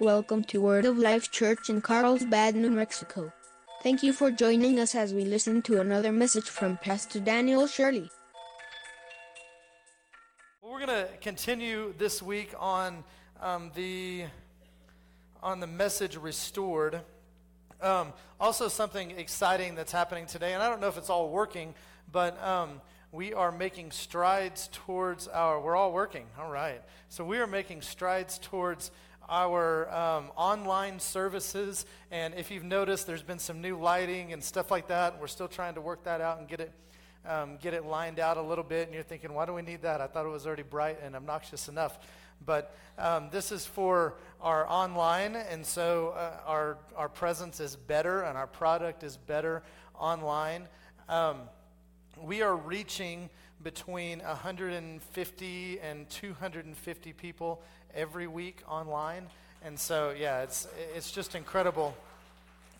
[0.00, 3.32] Welcome to Word of Life Church in Carlsbad, New Mexico.
[3.82, 8.08] Thank you for joining us as we listen to another message from Pastor Daniel Shirley.
[10.62, 13.02] Well, we're going to continue this week on
[13.40, 14.26] um, the
[15.42, 17.00] on the message restored.
[17.82, 21.74] Um, also, something exciting that's happening today, and I don't know if it's all working,
[22.12, 22.80] but um,
[23.10, 25.60] we are making strides towards our.
[25.60, 26.82] We're all working, all right.
[27.08, 28.92] So we are making strides towards
[29.28, 31.84] our um, online services.
[32.10, 35.20] And if you've noticed, there's been some new lighting and stuff like that.
[35.20, 36.72] We're still trying to work that out and get it.
[37.26, 39.82] Um, get it lined out a little bit, and you're thinking, why do we need
[39.82, 40.00] that?
[40.00, 41.98] I thought it was already bright and obnoxious enough.
[42.46, 48.22] But um, this is for our online, and so uh, our, our presence is better
[48.22, 49.62] and our product is better
[49.98, 50.68] online.
[51.08, 51.40] Um,
[52.22, 53.28] we are reaching
[53.62, 57.62] between 150 and 250 people
[57.94, 59.26] every week online.
[59.64, 61.96] And so, yeah, it's, it's just incredible.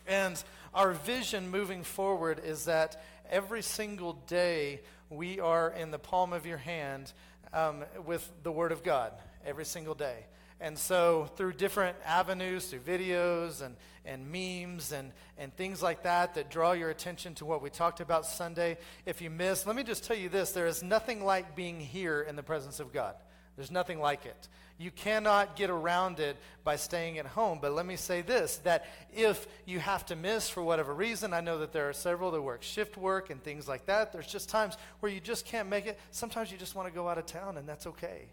[0.07, 0.41] And
[0.73, 6.45] our vision moving forward is that every single day we are in the palm of
[6.45, 7.11] your hand
[7.53, 9.11] um, with the Word of God,
[9.45, 10.25] every single day.
[10.61, 16.35] And so, through different avenues, through videos and, and memes and, and things like that
[16.35, 19.83] that draw your attention to what we talked about Sunday, if you missed, let me
[19.83, 23.15] just tell you this there is nothing like being here in the presence of God.
[23.55, 24.47] There's nothing like it.
[24.79, 27.59] You cannot get around it by staying at home.
[27.61, 31.41] But let me say this that if you have to miss for whatever reason, I
[31.41, 34.13] know that there are several that work shift work and things like that.
[34.13, 35.99] There's just times where you just can't make it.
[36.11, 38.29] Sometimes you just want to go out of town, and that's okay.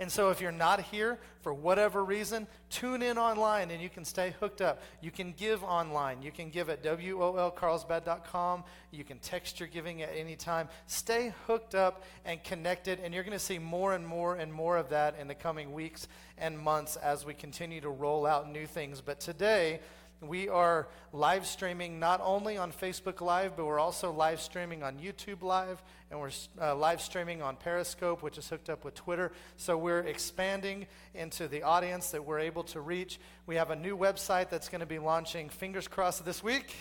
[0.00, 4.04] And so, if you're not here for whatever reason, tune in online and you can
[4.04, 4.82] stay hooked up.
[5.00, 6.22] You can give online.
[6.22, 8.64] You can give at wolcarlsbad.com.
[8.90, 10.68] You can text your giving at any time.
[10.86, 14.76] Stay hooked up and connected, and you're going to see more and more and more
[14.76, 18.66] of that in the coming weeks and months as we continue to roll out new
[18.66, 19.00] things.
[19.00, 19.80] But today,
[20.22, 24.98] we are live streaming not only on Facebook Live, but we're also live streaming on
[24.98, 29.32] YouTube Live, and we're uh, live streaming on Periscope, which is hooked up with Twitter.
[29.56, 33.18] So we're expanding into the audience that we're able to reach.
[33.46, 36.72] We have a new website that's going to be launching, fingers crossed, this week.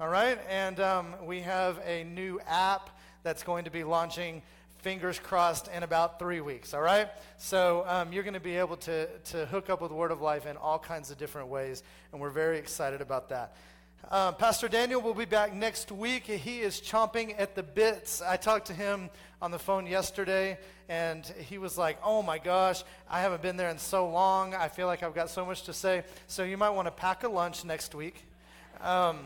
[0.00, 2.90] All right, and um, we have a new app
[3.22, 4.42] that's going to be launching
[4.78, 7.08] fingers crossed, in about three weeks, all right?
[7.36, 10.46] So um, you're going to be able to, to hook up with Word of Life
[10.46, 13.56] in all kinds of different ways, and we're very excited about that.
[14.10, 16.24] Uh, Pastor Daniel will be back next week.
[16.24, 18.22] He is chomping at the bits.
[18.22, 19.10] I talked to him
[19.42, 20.58] on the phone yesterday,
[20.88, 24.54] and he was like, Oh my gosh, I haven't been there in so long.
[24.54, 26.04] I feel like I've got so much to say.
[26.26, 28.24] So you might want to pack a lunch next week.
[28.80, 29.18] Um,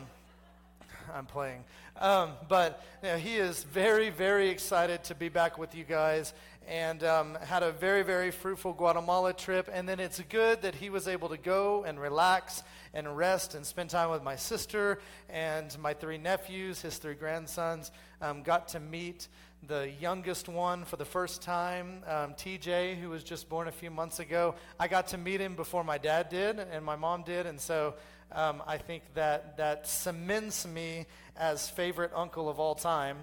[1.14, 1.64] I'm playing.
[2.00, 6.32] Um, but you know, he is very, very excited to be back with you guys
[6.66, 9.68] and um, had a very, very fruitful Guatemala trip.
[9.72, 12.62] And then it's good that he was able to go and relax
[12.94, 17.90] and rest and spend time with my sister and my three nephews, his three grandsons.
[18.20, 19.28] Um, got to meet
[19.66, 23.90] the youngest one for the first time, um, TJ, who was just born a few
[23.90, 24.56] months ago.
[24.78, 27.46] I got to meet him before my dad did and my mom did.
[27.46, 27.94] And so
[28.34, 31.06] um, I think that that cements me
[31.36, 33.18] as favorite uncle of all time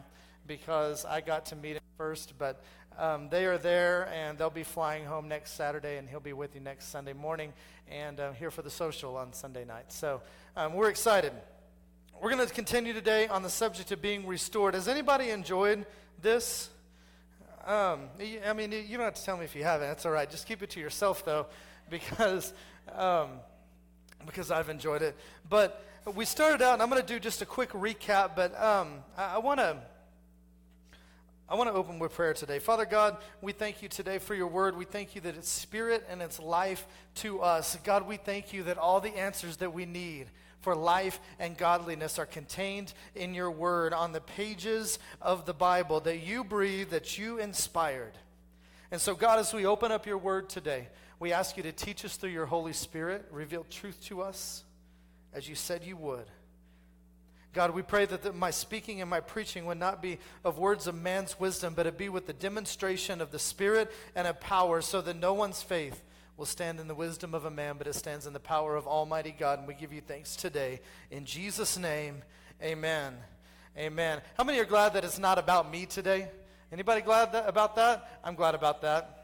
[0.48, 2.34] because I got to meet him first.
[2.38, 2.64] But
[2.98, 6.56] um, they are there, and they'll be flying home next Saturday, and he'll be with
[6.56, 7.54] you next Sunday morning,
[7.90, 9.92] and uh, here for the social on Sunday night.
[9.92, 10.22] So
[10.58, 11.32] um, we're excited.
[12.22, 14.74] We're going to continue today on the subject of being restored.
[14.74, 15.86] Has anybody enjoyed
[16.22, 16.70] this?
[17.66, 18.10] Um,
[18.46, 19.88] I mean, you don't have to tell me if you haven't.
[19.88, 20.30] That's all right.
[20.30, 21.46] Just keep it to yourself, though,
[21.90, 22.54] because
[22.94, 23.30] um,
[24.26, 25.16] because I've enjoyed it.
[25.50, 25.84] But
[26.16, 29.36] we started out, and I'm going to do just a quick recap, but um, I,
[29.36, 29.78] I want to.
[31.52, 32.60] I want to open with prayer today.
[32.60, 34.78] Father God, we thank you today for your word.
[34.78, 36.86] We thank you that it's spirit and it's life
[37.16, 37.76] to us.
[37.84, 40.28] God, we thank you that all the answers that we need
[40.60, 46.00] for life and godliness are contained in your word on the pages of the Bible
[46.02, 48.14] that you breathed, that you inspired.
[48.92, 50.88] And so, God, as we open up your word today,
[51.20, 54.64] we ask you to teach us through your Holy Spirit, reveal truth to us
[55.34, 56.26] as you said you would.
[57.52, 60.88] God, we pray that the, my speaking and my preaching would not be of words
[60.88, 64.82] of man's wisdom, but it be with the demonstration of the Spirit and of power,
[64.82, 66.04] so that no one's faith
[66.38, 68.88] will stand in the wisdom of a man, but it stands in the power of
[68.88, 69.60] Almighty God.
[69.60, 70.80] And we give you thanks today.
[71.10, 72.22] In Jesus' name,
[72.62, 73.16] amen.
[73.78, 74.22] Amen.
[74.38, 76.30] How many are glad that it's not about me today?
[76.72, 78.20] Anybody glad that, about that?
[78.24, 79.19] I'm glad about that.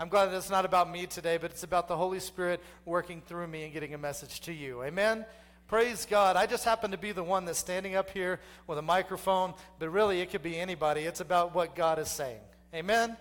[0.00, 3.20] I'm glad that it's not about me today, but it's about the Holy Spirit working
[3.20, 4.84] through me and getting a message to you.
[4.84, 5.24] Amen?
[5.66, 6.36] Praise God.
[6.36, 9.90] I just happen to be the one that's standing up here with a microphone, but
[9.90, 11.00] really it could be anybody.
[11.00, 12.38] It's about what God is saying.
[12.72, 13.16] Amen?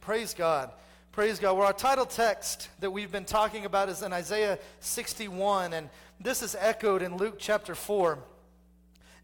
[0.00, 0.70] Praise God.
[1.10, 1.54] Praise God.
[1.54, 5.90] Well, our title text that we've been talking about is in Isaiah 61, and
[6.20, 8.20] this is echoed in Luke chapter 4.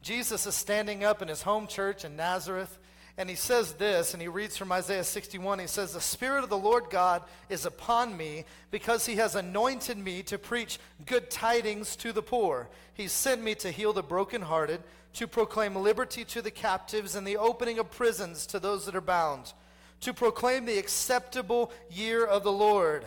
[0.03, 2.79] Jesus is standing up in his home church in Nazareth,
[3.19, 5.59] and he says this, and he reads from Isaiah 61.
[5.59, 9.97] He says, The Spirit of the Lord God is upon me because he has anointed
[9.97, 12.69] me to preach good tidings to the poor.
[12.95, 14.83] He sent me to heal the brokenhearted,
[15.15, 19.01] to proclaim liberty to the captives, and the opening of prisons to those that are
[19.01, 19.55] bound,
[20.01, 23.05] to proclaim the acceptable year of the Lord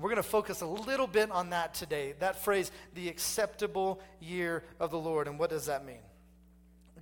[0.00, 2.14] we're going to focus a little bit on that today.
[2.20, 5.28] That phrase, the acceptable year of the Lord.
[5.28, 6.00] And what does that mean?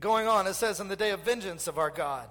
[0.01, 2.29] Going on, it says, in the day of vengeance of our God,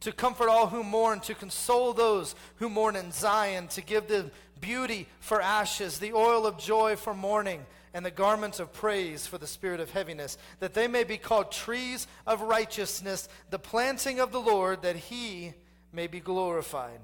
[0.00, 4.30] to comfort all who mourn, to console those who mourn in Zion, to give them
[4.60, 9.38] beauty for ashes, the oil of joy for mourning, and the garments of praise for
[9.38, 14.30] the spirit of heaviness, that they may be called trees of righteousness, the planting of
[14.30, 15.54] the Lord, that he
[15.92, 17.00] may be glorified.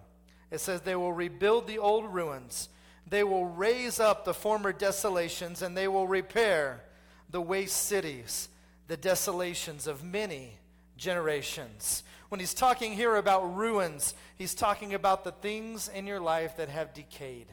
[0.51, 2.69] It says, they will rebuild the old ruins.
[3.09, 6.85] They will raise up the former desolations and they will repair
[7.31, 8.49] the waste cities,
[8.87, 10.59] the desolations of many
[10.97, 12.03] generations.
[12.29, 16.69] When he's talking here about ruins, he's talking about the things in your life that
[16.69, 17.47] have decayed.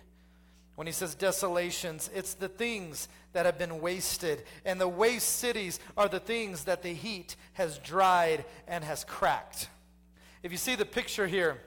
[0.76, 4.44] When he says desolations, it's the things that have been wasted.
[4.66, 9.70] And the waste cities are the things that the heat has dried and has cracked.
[10.44, 11.62] If you see the picture here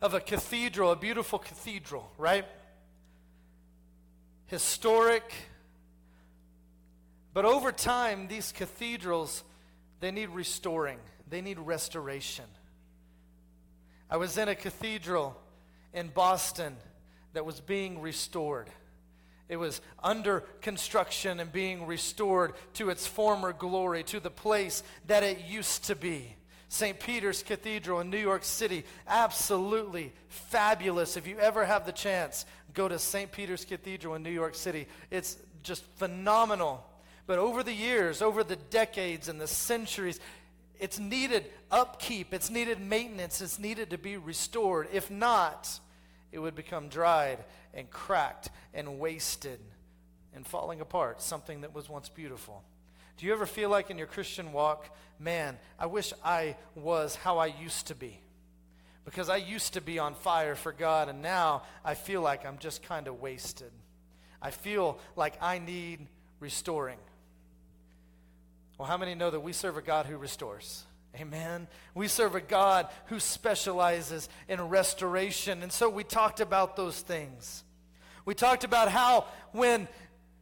[0.00, 2.46] of a cathedral, a beautiful cathedral, right?
[4.46, 5.32] historic.
[7.34, 9.42] But over time, these cathedrals,
[10.00, 10.98] they need restoring.
[11.28, 12.44] They need restoration.
[14.08, 15.36] I was in a cathedral
[15.92, 16.76] in Boston
[17.32, 18.70] that was being restored.
[19.48, 25.24] It was under construction and being restored to its former glory, to the place that
[25.24, 26.36] it used to be.
[26.68, 26.98] St.
[26.98, 31.16] Peter's Cathedral in New York City, absolutely fabulous.
[31.16, 33.30] If you ever have the chance, go to St.
[33.30, 34.86] Peter's Cathedral in New York City.
[35.10, 36.84] It's just phenomenal.
[37.26, 40.20] But over the years, over the decades and the centuries,
[40.78, 44.88] it's needed upkeep, it's needed maintenance, it's needed to be restored.
[44.92, 45.78] If not,
[46.32, 47.38] it would become dried
[47.72, 49.60] and cracked and wasted
[50.34, 52.62] and falling apart, something that was once beautiful.
[53.16, 57.38] Do you ever feel like in your Christian walk, man, I wish I was how
[57.38, 58.18] I used to be?
[59.04, 62.58] because I used to be on fire for God, and now I feel like I'm
[62.58, 63.70] just kind of wasted.
[64.40, 66.06] I feel like I need
[66.40, 66.98] restoring.
[68.78, 70.84] Well, how many know that we serve a God who restores?
[71.16, 71.68] Amen.
[71.94, 75.62] We serve a God who specializes in restoration.
[75.62, 77.62] And so we talked about those things.
[78.24, 79.86] We talked about how when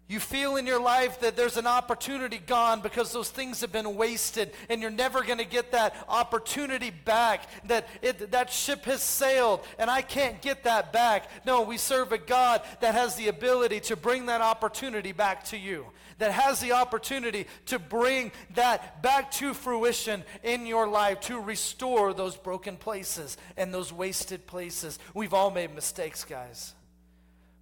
[0.09, 3.97] you feel in your life that there's an opportunity gone because those things have been
[3.97, 7.49] wasted and you're never going to get that opportunity back.
[7.67, 11.31] That, it, that ship has sailed and I can't get that back.
[11.47, 15.57] No, we serve a God that has the ability to bring that opportunity back to
[15.57, 15.87] you,
[16.19, 22.13] that has the opportunity to bring that back to fruition in your life, to restore
[22.13, 24.99] those broken places and those wasted places.
[25.15, 26.75] We've all made mistakes, guys.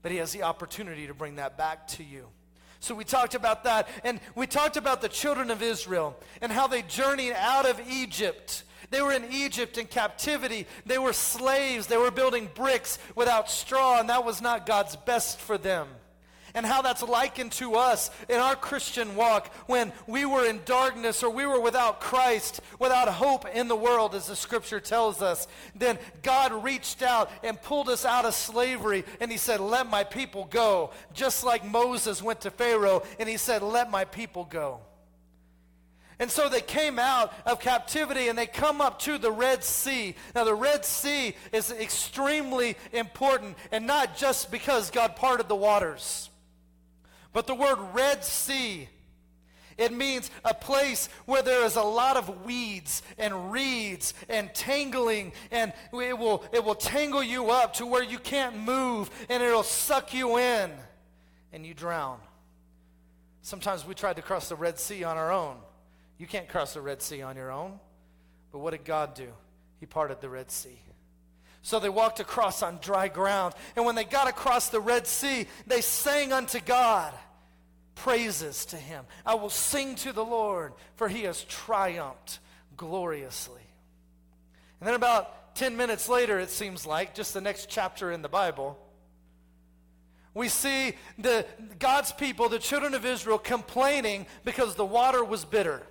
[0.02, 2.26] But He has the opportunity to bring that back to you.
[2.80, 3.88] So we talked about that.
[4.04, 8.64] And we talked about the children of Israel and how they journeyed out of Egypt.
[8.90, 10.66] They were in Egypt in captivity.
[10.86, 11.86] They were slaves.
[11.86, 15.88] They were building bricks without straw, and that was not God's best for them
[16.54, 21.22] and how that's likened to us in our Christian walk when we were in darkness
[21.22, 25.46] or we were without Christ, without hope in the world, as the scripture tells us.
[25.74, 30.04] Then God reached out and pulled us out of slavery and he said, Let my
[30.04, 30.90] people go.
[31.14, 34.80] Just like Moses went to Pharaoh and he said, Let my people go.
[36.20, 40.14] And so they came out of captivity and they come up to the Red Sea.
[40.34, 46.29] Now, the Red Sea is extremely important, and not just because God parted the waters.
[47.32, 48.88] But the word Red Sea,
[49.78, 55.32] it means a place where there is a lot of weeds and reeds and tangling,
[55.50, 59.62] and it will, it will tangle you up to where you can't move, and it'll
[59.62, 60.70] suck you in,
[61.52, 62.18] and you drown.
[63.42, 65.56] Sometimes we tried to cross the Red Sea on our own.
[66.18, 67.80] You can't cross the Red Sea on your own.
[68.52, 69.28] But what did God do?
[69.78, 70.78] He parted the Red Sea.
[71.62, 73.54] So they walked across on dry ground.
[73.76, 77.12] And when they got across the Red Sea, they sang unto God
[77.94, 79.04] praises to him.
[79.26, 82.38] I will sing to the Lord, for he has triumphed
[82.76, 83.60] gloriously.
[84.80, 88.28] And then about 10 minutes later, it seems like, just the next chapter in the
[88.28, 88.78] Bible,
[90.32, 91.44] we see the,
[91.78, 95.82] God's people, the children of Israel, complaining because the water was bitter.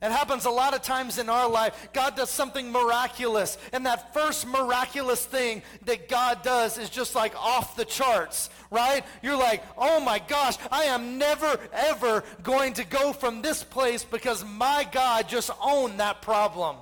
[0.00, 1.88] It happens a lot of times in our life.
[1.92, 3.58] God does something miraculous.
[3.72, 9.04] And that first miraculous thing that God does is just like off the charts, right?
[9.22, 14.04] You're like, oh my gosh, I am never, ever going to go from this place
[14.04, 16.76] because my God just owned that problem.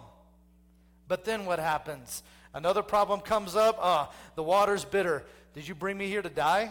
[1.08, 2.22] But then what happens?
[2.52, 3.78] Another problem comes up.
[3.80, 5.24] Ah, oh, the water's bitter.
[5.54, 6.70] Did you bring me here to die?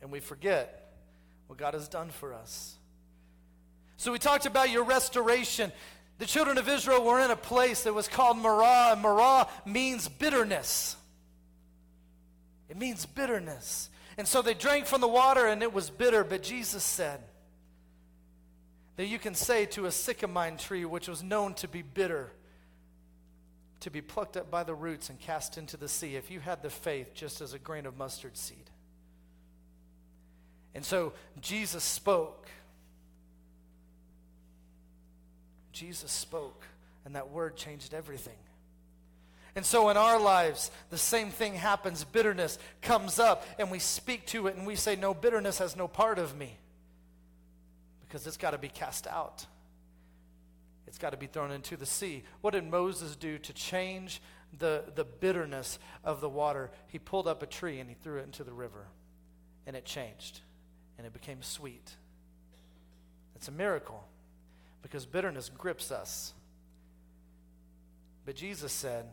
[0.00, 0.94] And we forget
[1.48, 2.78] what God has done for us.
[4.00, 5.70] So we talked about your restoration.
[6.16, 10.08] The children of Israel were in a place that was called Marah, and Marah means
[10.08, 10.96] bitterness.
[12.70, 13.90] It means bitterness.
[14.16, 17.20] And so they drank from the water and it was bitter, but Jesus said
[18.96, 22.32] that you can say to a sycamore tree, which was known to be bitter,
[23.80, 26.62] to be plucked up by the roots and cast into the sea, if you had
[26.62, 28.70] the faith just as a grain of mustard seed.
[30.74, 32.48] And so Jesus spoke
[35.72, 36.64] Jesus spoke,
[37.04, 38.36] and that word changed everything.
[39.56, 42.04] And so in our lives, the same thing happens.
[42.04, 45.88] Bitterness comes up, and we speak to it, and we say, No, bitterness has no
[45.88, 46.56] part of me.
[48.00, 49.46] Because it's got to be cast out,
[50.86, 52.24] it's got to be thrown into the sea.
[52.40, 54.20] What did Moses do to change
[54.58, 56.70] the, the bitterness of the water?
[56.88, 58.86] He pulled up a tree and he threw it into the river,
[59.66, 60.40] and it changed,
[60.98, 61.94] and it became sweet.
[63.36, 64.04] It's a miracle
[64.82, 66.32] because bitterness grips us.
[68.24, 69.06] But Jesus said,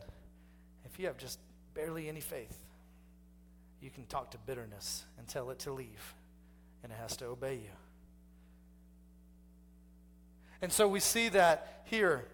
[0.84, 1.38] if you have just
[1.74, 2.56] barely any faith,
[3.80, 6.14] you can talk to bitterness and tell it to leave,
[6.82, 7.70] and it has to obey you.
[10.60, 12.24] And so we see that here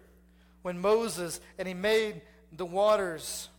[0.63, 3.49] when Moses and he made the waters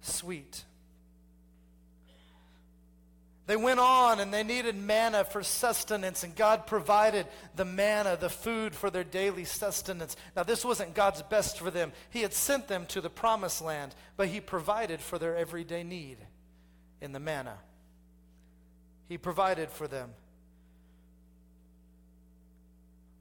[0.00, 0.64] sweet.
[3.50, 7.26] They went on and they needed manna for sustenance, and God provided
[7.56, 10.14] the manna, the food for their daily sustenance.
[10.36, 11.90] Now, this wasn't God's best for them.
[12.10, 16.18] He had sent them to the promised land, but He provided for their everyday need
[17.00, 17.56] in the manna.
[19.08, 20.10] He provided for them.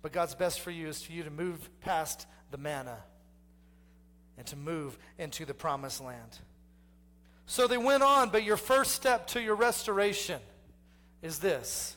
[0.04, 3.00] But God's best for you is for you to move past the manna
[4.38, 6.38] and to move into the promised land.
[7.50, 10.40] So they went on, but your first step to your restoration
[11.24, 11.96] is this.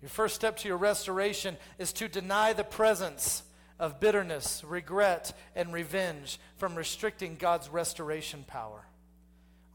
[0.00, 3.44] Your first step to your restoration is to deny the presence
[3.78, 8.84] of bitterness, regret, and revenge from restricting God's restoration power.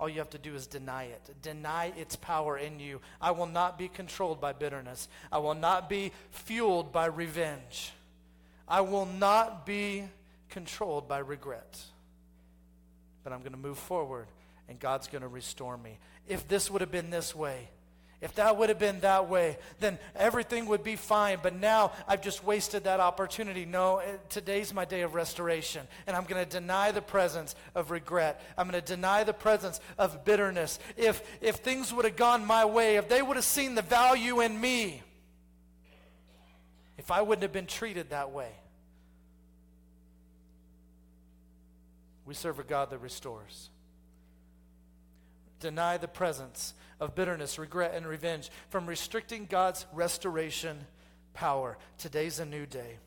[0.01, 1.33] All you have to do is deny it.
[1.41, 2.99] Deny its power in you.
[3.21, 5.07] I will not be controlled by bitterness.
[5.31, 7.93] I will not be fueled by revenge.
[8.67, 10.09] I will not be
[10.49, 11.81] controlled by regret.
[13.23, 14.27] But I'm going to move forward
[14.69, 15.99] and God's going to restore me.
[16.27, 17.69] If this would have been this way,
[18.19, 21.37] if that would have been that way, then everything would be fine.
[21.43, 23.63] But now I've just wasted that opportunity.
[23.63, 25.87] No, eh, today's my day of restoration.
[26.07, 28.41] And I'm going to deny the presence of regret.
[28.57, 30.79] I'm going to deny the presence of bitterness.
[30.97, 34.41] If, if things would have gone my way, if they would have seen the value
[34.41, 35.03] in me,
[36.97, 38.49] if I wouldn't have been treated that way.
[42.25, 43.69] We serve a God that restores
[45.59, 50.77] deny the presence of bitterness, regret, and revenge from restricting God's restoration
[51.33, 51.77] power.
[51.97, 52.97] Today's a new day.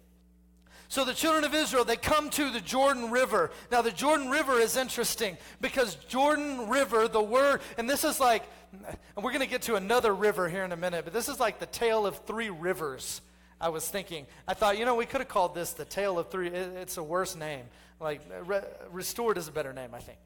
[0.88, 3.52] So the children of Israel, they come to the Jordan River.
[3.70, 8.42] Now, the Jordan River is interesting because Jordan River, the word, and this is like,
[8.72, 11.38] and we're going to get to another river here in a minute, but this is
[11.38, 13.20] like the tale of three rivers.
[13.60, 16.28] I was thinking, I thought, you know, we could have called this the tale of
[16.28, 16.48] three.
[16.48, 17.66] It's a worse name.
[18.00, 20.18] Like, re- restored is a better name, I think.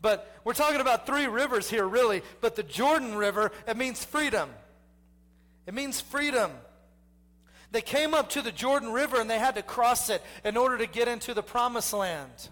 [0.00, 2.22] But we're talking about three rivers here, really.
[2.40, 4.50] But the Jordan River, it means freedom.
[5.66, 6.50] It means freedom.
[7.70, 10.78] They came up to the Jordan River and they had to cross it in order
[10.78, 12.48] to get into the promised land.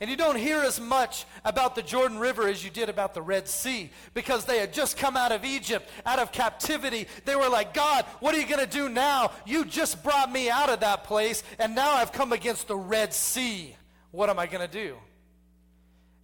[0.00, 3.22] And you don't hear as much about the Jordan River as you did about the
[3.22, 7.08] Red Sea because they had just come out of Egypt, out of captivity.
[7.24, 9.32] They were like, God, what are you going to do now?
[9.44, 13.12] You just brought me out of that place, and now I've come against the Red
[13.12, 13.74] Sea.
[14.12, 14.96] What am I going to do?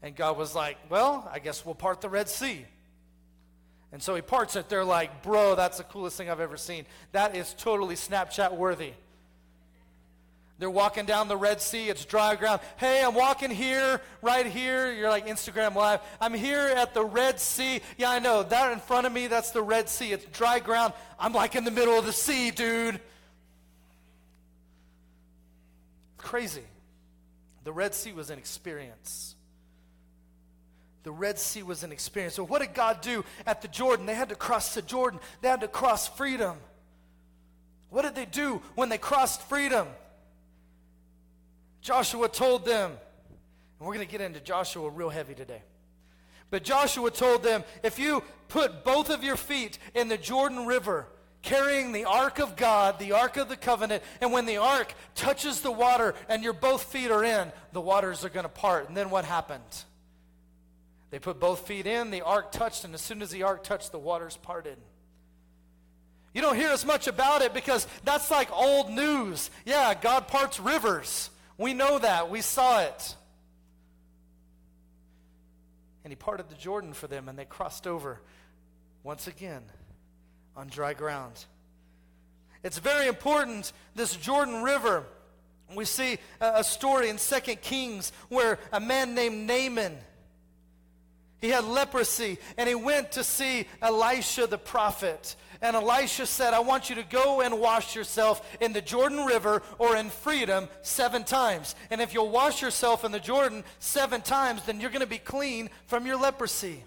[0.04, 2.66] And God was like, well, I guess we'll part the Red Sea.
[3.90, 4.68] And so he parts it.
[4.68, 6.84] They're like, bro, that's the coolest thing I've ever seen.
[7.12, 8.92] That is totally Snapchat worthy.
[10.58, 11.88] They're walking down the Red Sea.
[11.88, 12.61] It's dry ground.
[12.76, 14.92] Hey, I'm walking here, right here.
[14.92, 16.00] You're like Instagram Live.
[16.20, 17.80] I'm here at the Red Sea.
[17.96, 18.42] Yeah, I know.
[18.42, 20.12] That in front of me, that's the Red Sea.
[20.12, 20.92] It's dry ground.
[21.18, 23.00] I'm like in the middle of the sea, dude.
[26.18, 26.64] Crazy.
[27.64, 29.33] The Red Sea was an experience.
[31.04, 32.34] The Red Sea was an experience.
[32.34, 34.06] So, what did God do at the Jordan?
[34.06, 36.56] They had to cross the Jordan, they had to cross freedom.
[37.90, 39.87] What did they do when they crossed freedom?
[41.80, 45.62] Joshua told them, and we're going to get into Joshua real heavy today.
[46.50, 51.06] But Joshua told them, if you put both of your feet in the Jordan River,
[51.42, 55.61] carrying the ark of God, the ark of the covenant, and when the ark touches
[55.61, 58.88] the water and your both feet are in, the waters are going to part.
[58.88, 59.62] And then what happened?
[61.14, 63.92] They put both feet in, the ark touched, and as soon as the ark touched,
[63.92, 64.76] the waters parted.
[66.33, 69.49] You don't hear as much about it because that's like old news.
[69.64, 71.30] Yeah, God parts rivers.
[71.56, 72.30] We know that.
[72.30, 73.14] We saw it.
[76.02, 78.21] And he parted the Jordan for them, and they crossed over
[79.04, 79.62] once again
[80.56, 81.44] on dry ground.
[82.64, 85.04] It's very important, this Jordan River.
[85.76, 89.97] We see a, story in 2 Kings where a man named Naaman,
[91.44, 95.36] he had leprosy, and he went to see Elisha the prophet.
[95.60, 99.60] And Elisha said, I want you to go and wash yourself in the Jordan River
[99.78, 101.74] or in freedom seven times.
[101.90, 105.18] And if you'll wash yourself in the Jordan seven times, then you're going to be
[105.18, 106.82] clean from your leprosy.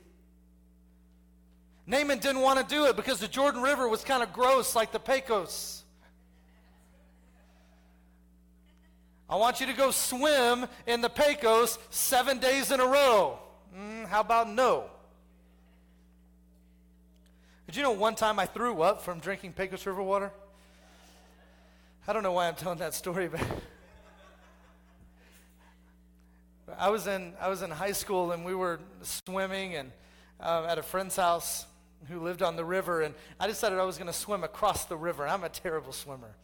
[1.86, 4.92] Naaman didn't want to do it because the Jordan River was kind of gross, like
[4.92, 5.84] the Pecos.
[9.30, 13.38] I want you to go swim in the Pecos seven days in a row.
[13.76, 14.86] Mm, how about no?
[17.66, 20.32] Did you know one time I threw up from drinking Pecos River water?
[22.08, 23.42] I don't know why I'm telling that story, but
[26.78, 29.92] I was in I was in high school and we were swimming and
[30.40, 31.66] uh, at a friend's house
[32.08, 34.96] who lived on the river, and I decided I was going to swim across the
[34.96, 35.28] river.
[35.28, 36.36] I'm a terrible swimmer.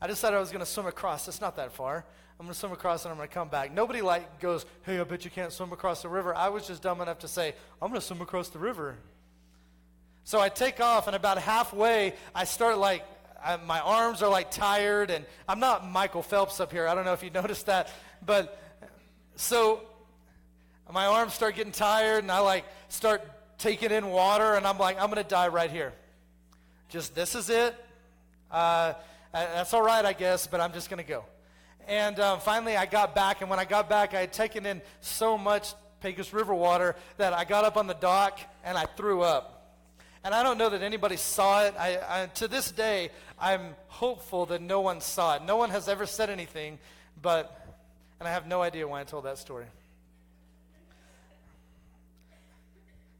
[0.00, 1.28] I decided I was going to swim across.
[1.28, 2.04] It's not that far.
[2.38, 3.72] I'm going to swim across and I'm going to come back.
[3.72, 6.82] Nobody like goes, "Hey, I bet you can't swim across the river." I was just
[6.82, 8.96] dumb enough to say, "I'm going to swim across the river."
[10.24, 13.04] So I take off, and about halfway, I start like,
[13.44, 16.88] I, my arms are like tired, and I'm not Michael Phelps up here.
[16.88, 17.90] I don't know if you noticed that.
[18.24, 18.58] But
[19.36, 19.82] so
[20.90, 23.22] my arms start getting tired, and I like start
[23.58, 25.92] taking in water, and I'm like, I'm going to die right here.
[26.88, 27.74] Just this is it.
[28.50, 28.94] Uh,
[29.32, 31.24] that's all right, I guess, but I'm just going to go.
[31.86, 34.80] And um, finally, I got back, and when I got back, I had taken in
[35.00, 39.22] so much Pecos River water that I got up on the dock and I threw
[39.22, 39.54] up.
[40.22, 41.74] And I don't know that anybody saw it.
[41.78, 45.42] I, I, to this day, I'm hopeful that no one saw it.
[45.42, 46.78] No one has ever said anything,
[47.20, 47.58] but,
[48.20, 49.66] and I have no idea why I told that story.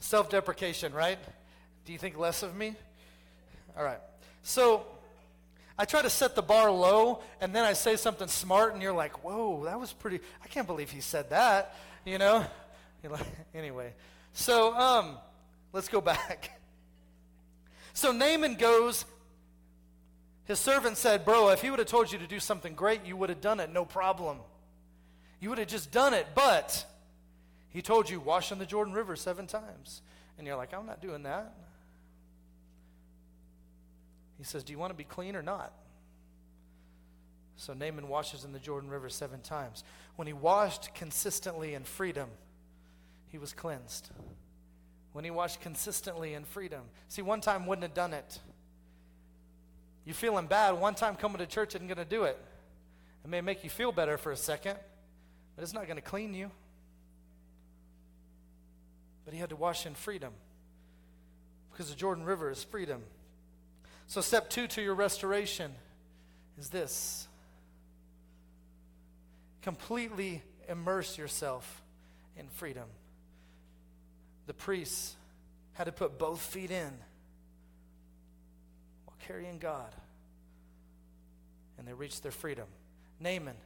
[0.01, 1.19] Self deprecation, right?
[1.87, 2.75] Do you think less of me?
[3.77, 4.01] All right.
[4.43, 4.85] So,
[5.79, 8.93] I try to set the bar low, and then I say something smart, and you're
[8.93, 12.45] like, whoa, that was pretty, I can't believe he said that, you know?
[13.55, 13.93] Anyway,
[14.33, 15.19] so um,
[15.73, 16.51] let's go back.
[17.97, 19.05] So Naaman goes,
[20.47, 23.17] his servant said, Bro, if he would have told you to do something great, you
[23.17, 24.39] would have done it, no problem.
[25.41, 26.85] You would have just done it, but
[27.71, 30.03] he told you, wash in the Jordan River seven times.
[30.39, 31.55] And you're like, I'm not doing that.
[34.39, 35.73] He says, Do you want to be clean or not?
[37.57, 39.85] So Naaman washes in the Jordan River seven times.
[40.17, 42.29] When he washed consistently in freedom,
[43.29, 44.11] he was cleansed
[45.15, 46.83] when he washed consistently in freedom.
[47.07, 48.41] See, one time wouldn't have done it.
[50.05, 52.37] You feeling bad, one time coming to church isn't going to do it.
[53.25, 54.77] It may make you feel better for a second,
[55.55, 56.51] but it's not going to clean you.
[59.25, 60.33] But he had to wash in freedom
[61.71, 63.01] because the Jordan River is freedom.
[64.07, 65.73] So, step two to your restoration
[66.59, 67.27] is this
[69.63, 71.83] completely immerse yourself
[72.37, 72.89] in freedom
[74.47, 75.17] the priests
[75.75, 76.93] had to put both feet in
[79.05, 79.93] while carrying God.
[81.79, 82.67] And they reached their freedom.
[83.21, 83.57] Naaman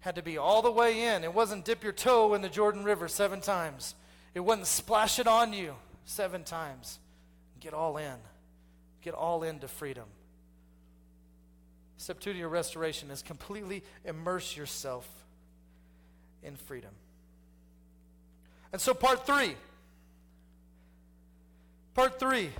[0.00, 1.24] had to be all the way in.
[1.24, 3.94] It wasn't dip your toe in the Jordan River seven times,
[4.34, 6.98] it wasn't splash it on you seven times.
[7.60, 8.16] Get all in.
[9.06, 10.06] Get all into freedom.
[12.24, 15.08] Your restoration is completely immerse yourself
[16.42, 16.90] in freedom.
[18.72, 19.54] And so, part three
[21.94, 22.50] Part three.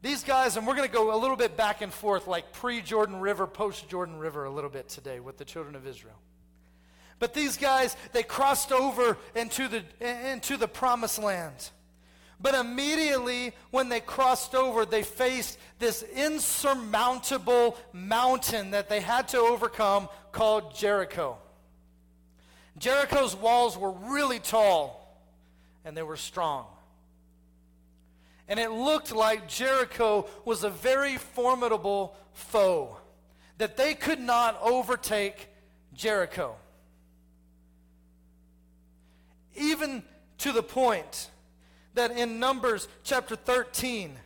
[0.00, 2.80] These guys, and we're going to go a little bit back and forth, like pre
[2.80, 6.18] Jordan River, post Jordan River, a little bit today with the children of Israel.
[7.18, 11.70] But these guys, they crossed over into the, into the promised land.
[12.42, 19.38] But immediately when they crossed over, they faced this insurmountable mountain that they had to
[19.38, 21.36] overcome called Jericho.
[22.78, 25.22] Jericho's walls were really tall
[25.84, 26.66] and they were strong.
[28.48, 32.96] And it looked like Jericho was a very formidable foe,
[33.58, 35.48] that they could not overtake
[35.94, 36.56] Jericho.
[39.54, 40.02] Even
[40.38, 41.29] to the point
[41.94, 44.16] that in Numbers chapter 13,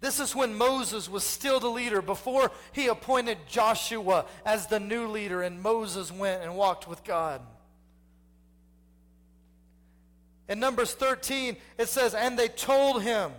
[0.00, 5.08] this is when Moses was still the leader before he appointed Joshua as the new
[5.08, 7.40] leader, and Moses went and walked with God.
[10.48, 13.32] In Numbers 13, it says, And they told him,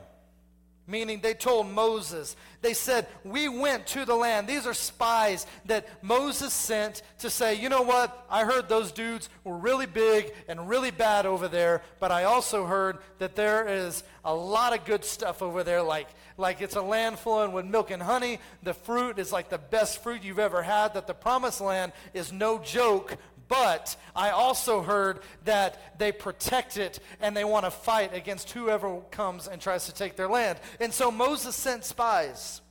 [0.88, 4.47] meaning they told Moses, they said, We went to the land.
[4.47, 8.26] These are spies that Moses sent to say, You know what?
[8.30, 12.65] I heard those dudes were really big and really bad over there, but I also
[12.65, 16.82] heard that there is a lot of good stuff over there, like, like it's a
[16.82, 18.39] land flowing with milk and honey.
[18.63, 22.32] The fruit is like the best fruit you've ever had, that the promised land is
[22.32, 28.13] no joke, but I also heard that they protect it and they want to fight
[28.13, 30.60] against whoever comes and tries to take their land.
[30.79, 32.62] And so Moses sent spies.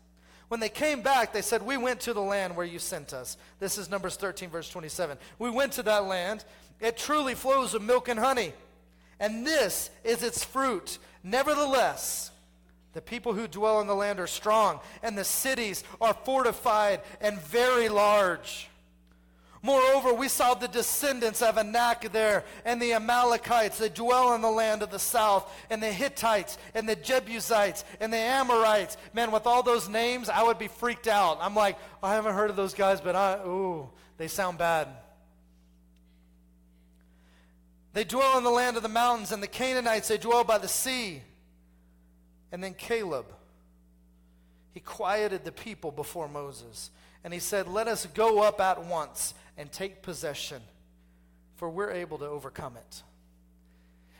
[0.49, 3.37] When they came back, they said, We went to the land where you sent us.
[3.59, 5.19] This is Numbers 13, verse 27.
[5.39, 6.45] We went to that land.
[6.81, 8.53] It truly flows with milk and honey.
[9.19, 10.99] And this is its fruit.
[11.25, 12.31] Nevertheless,
[12.93, 17.39] the people who dwell in the land are strong, and the cities are fortified and
[17.41, 18.69] very large.
[19.67, 24.49] Moreover, we saw the descendants of Anak there, and the Amalekites that dwell in the
[24.49, 28.97] land of the south, and the Hittites, and the Jebusites, and the Amorites.
[29.13, 31.39] Man, with all those names, I would be freaked out.
[31.41, 34.87] I'm like, I haven't heard of those guys, but I, ooh, they sound bad.
[37.93, 40.69] They dwell in the land of the mountains, and the Canaanites, they dwell by the
[40.69, 41.23] sea.
[42.53, 43.27] And then Caleb,
[44.73, 46.93] he quieted the people before Moses.
[47.25, 50.61] And he said, Let us go up at once and take possession,
[51.57, 53.03] for we're able to overcome it.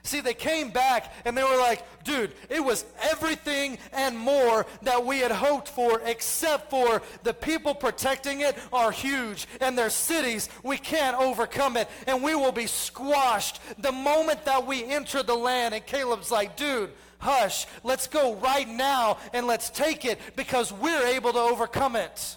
[0.07, 5.05] See, they came back and they were like, dude, it was everything and more that
[5.05, 10.49] we had hoped for, except for the people protecting it are huge, and their cities,
[10.63, 15.35] we can't overcome it, and we will be squashed the moment that we enter the
[15.35, 15.75] land.
[15.75, 21.07] And Caleb's like, dude, hush, let's go right now and let's take it because we're
[21.07, 22.37] able to overcome it.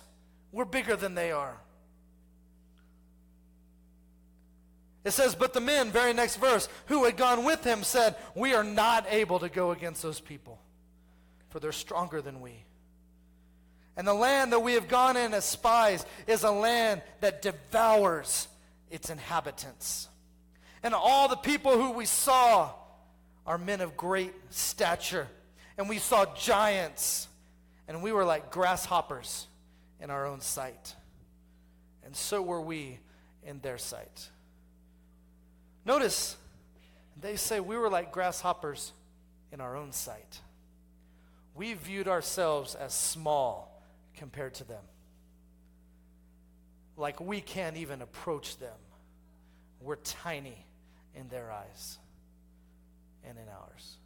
[0.51, 1.55] We're bigger than they are.
[5.09, 8.53] It says, But the men, very next verse, who had gone with him said, We
[8.53, 10.59] are not able to go against those people,
[11.49, 12.63] for they're stronger than we.
[13.97, 18.47] And the land that we have gone in as spies is a land that devours
[18.91, 20.07] its inhabitants.
[20.83, 22.69] And all the people who we saw
[23.47, 25.27] are men of great stature.
[25.79, 27.27] And we saw giants,
[27.87, 29.47] and we were like grasshoppers
[29.99, 30.93] in our own sight.
[32.05, 32.99] And so were we
[33.43, 34.29] in their sight.
[35.85, 36.37] Notice,
[37.19, 38.93] they say we were like grasshoppers
[39.51, 40.39] in our own sight.
[41.55, 43.81] We viewed ourselves as small
[44.15, 44.83] compared to them.
[46.95, 48.75] Like we can't even approach them.
[49.81, 50.65] We're tiny
[51.15, 51.97] in their eyes
[53.27, 53.97] and in ours.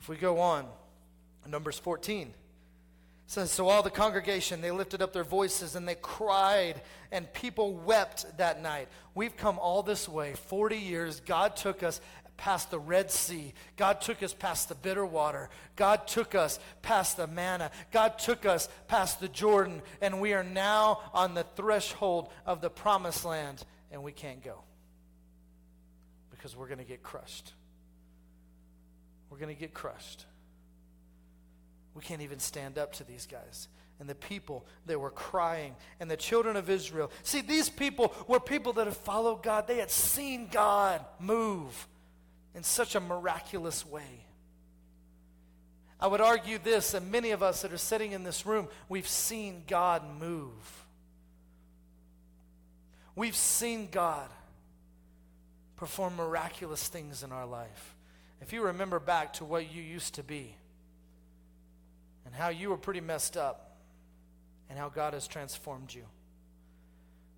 [0.00, 0.66] If we go on,
[1.48, 2.32] Numbers 14
[3.26, 6.80] says, So all the congregation, they lifted up their voices and they cried,
[7.12, 8.88] and people wept that night.
[9.14, 11.20] We've come all this way, 40 years.
[11.20, 12.00] God took us
[12.36, 13.54] past the Red Sea.
[13.76, 15.48] God took us past the bitter water.
[15.74, 17.70] God took us past the manna.
[17.92, 22.70] God took us past the Jordan, and we are now on the threshold of the
[22.70, 24.60] promised land, and we can't go
[26.30, 27.52] because we're going to get crushed.
[29.30, 30.26] We're going to get crushed.
[31.96, 33.68] We can't even stand up to these guys.
[33.98, 35.74] And the people, they were crying.
[35.98, 37.10] And the children of Israel.
[37.22, 39.66] See, these people were people that had followed God.
[39.66, 41.88] They had seen God move
[42.54, 44.26] in such a miraculous way.
[45.98, 49.08] I would argue this, and many of us that are sitting in this room, we've
[49.08, 50.84] seen God move.
[53.14, 54.28] We've seen God
[55.76, 57.96] perform miraculous things in our life.
[58.42, 60.54] If you remember back to what you used to be,
[62.26, 63.78] and how you were pretty messed up
[64.68, 66.04] and how God has transformed you.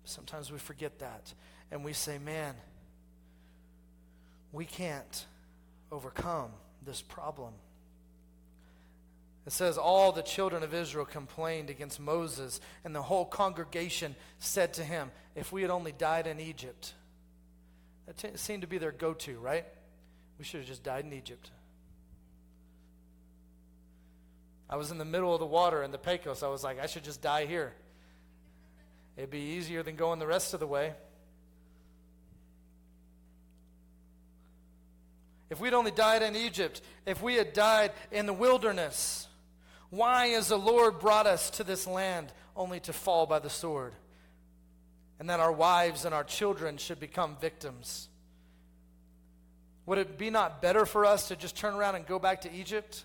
[0.03, 1.33] Sometimes we forget that
[1.71, 2.55] and we say, man,
[4.51, 5.25] we can't
[5.91, 6.49] overcome
[6.85, 7.53] this problem.
[9.45, 14.73] It says, All the children of Israel complained against Moses, and the whole congregation said
[14.75, 16.93] to him, If we had only died in Egypt.
[18.05, 19.65] That t- seemed to be their go to, right?
[20.37, 21.51] We should have just died in Egypt.
[24.69, 26.43] I was in the middle of the water in the Pecos.
[26.43, 27.73] I was like, I should just die here.
[29.17, 30.93] It'd be easier than going the rest of the way.
[35.49, 39.27] If we'd only died in Egypt, if we had died in the wilderness,
[39.89, 43.93] why has the Lord brought us to this land only to fall by the sword?
[45.19, 48.07] And that our wives and our children should become victims.
[49.87, 52.53] Would it be not better for us to just turn around and go back to
[52.53, 53.03] Egypt?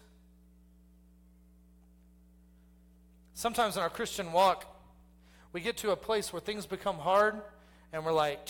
[3.34, 4.64] Sometimes in our Christian walk,
[5.52, 7.40] we get to a place where things become hard
[7.92, 8.48] and we're like,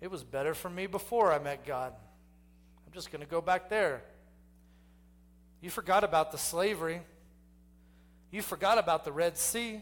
[0.00, 1.92] it was better for me before I met God.
[2.86, 4.02] I'm just going to go back there.
[5.60, 7.00] You forgot about the slavery.
[8.30, 9.80] You forgot about the Red Sea.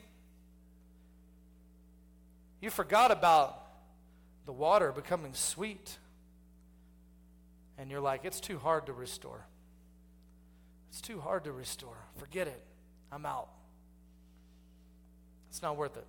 [2.60, 3.60] You forgot about
[4.44, 5.98] the water becoming sweet.
[7.78, 9.46] And you're like, it's too hard to restore.
[10.90, 11.96] It's too hard to restore.
[12.18, 12.62] Forget it.
[13.10, 13.48] I'm out.
[15.52, 16.06] It's not worth it.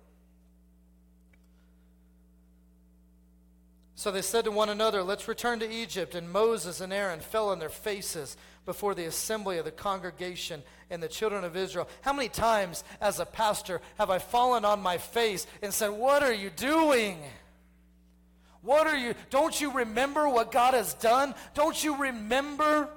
[3.94, 6.14] So they said to one another, Let's return to Egypt.
[6.14, 11.02] And Moses and Aaron fell on their faces before the assembly of the congregation and
[11.02, 11.90] the children of Israel.
[12.00, 16.22] How many times, as a pastor, have I fallen on my face and said, What
[16.22, 17.18] are you doing?
[18.62, 19.12] What are you?
[19.28, 21.34] Don't you remember what God has done?
[21.52, 22.88] Don't you remember?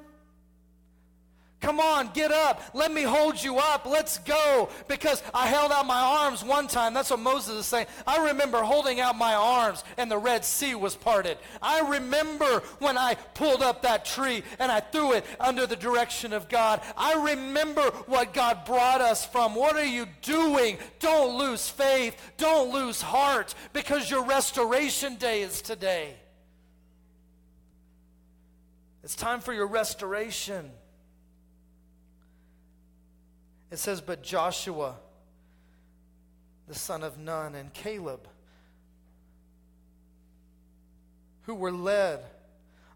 [1.59, 2.61] Come on, get up.
[2.75, 3.87] Let me hold you up.
[3.87, 4.69] Let's go.
[4.87, 6.93] Because I held out my arms one time.
[6.93, 7.87] That's what Moses is saying.
[8.05, 11.37] I remember holding out my arms and the Red Sea was parted.
[11.61, 16.31] I remember when I pulled up that tree and I threw it under the direction
[16.31, 16.81] of God.
[16.95, 19.55] I remember what God brought us from.
[19.55, 20.77] What are you doing?
[20.99, 22.15] Don't lose faith.
[22.37, 26.17] Don't lose heart because your restoration day is today.
[29.03, 30.69] It's time for your restoration.
[33.69, 34.95] It says, But Joshua,
[36.67, 38.27] the son of Nun, and Caleb,
[41.43, 42.19] who were led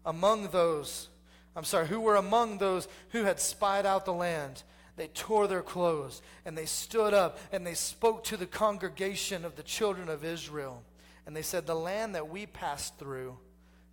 [0.04, 1.08] among those,
[1.56, 4.62] I'm sorry, who were among those who had spied out the land,
[4.96, 9.56] they tore their clothes and they stood up and they spoke to the congregation of
[9.56, 10.82] the children of Israel.
[11.26, 13.38] And they said, The land that we passed through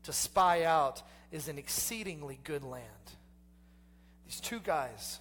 [0.04, 2.86] to spy out is an exceedingly good land.
[4.26, 5.20] These two guys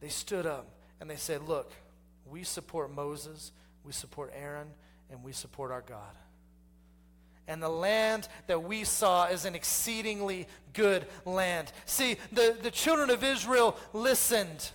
[0.00, 0.66] they stood up
[1.00, 1.72] and they said, Look,
[2.26, 3.52] we support Moses,
[3.84, 4.68] we support Aaron,
[5.10, 6.14] and we support our God.
[7.48, 11.72] And the land that we saw is an exceedingly good land.
[11.84, 14.70] See, the, the children of Israel listened.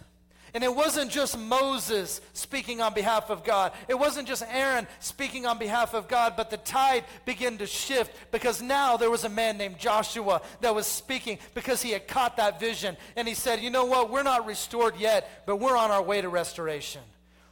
[0.56, 3.74] And it wasn't just Moses speaking on behalf of God.
[3.90, 8.16] It wasn't just Aaron speaking on behalf of God, but the tide began to shift
[8.32, 12.38] because now there was a man named Joshua that was speaking because he had caught
[12.38, 12.96] that vision.
[13.18, 14.10] And he said, You know what?
[14.10, 17.02] We're not restored yet, but we're on our way to restoration.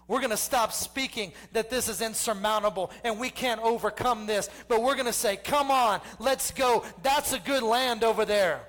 [0.08, 4.82] We're going to stop speaking that this is insurmountable and we can't overcome this, but
[4.82, 6.86] we're going to say, Come on, let's go.
[7.02, 8.62] That's a good land over there.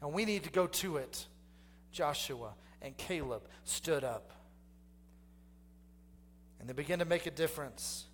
[0.00, 1.26] And we need to go to it.
[1.92, 4.30] Joshua and Caleb stood up.
[6.60, 8.04] And they began to make a difference.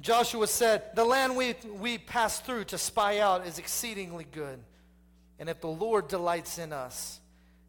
[0.00, 4.60] Joshua said, The land we, we passed through to spy out is exceedingly good.
[5.38, 7.20] And if the Lord delights in us,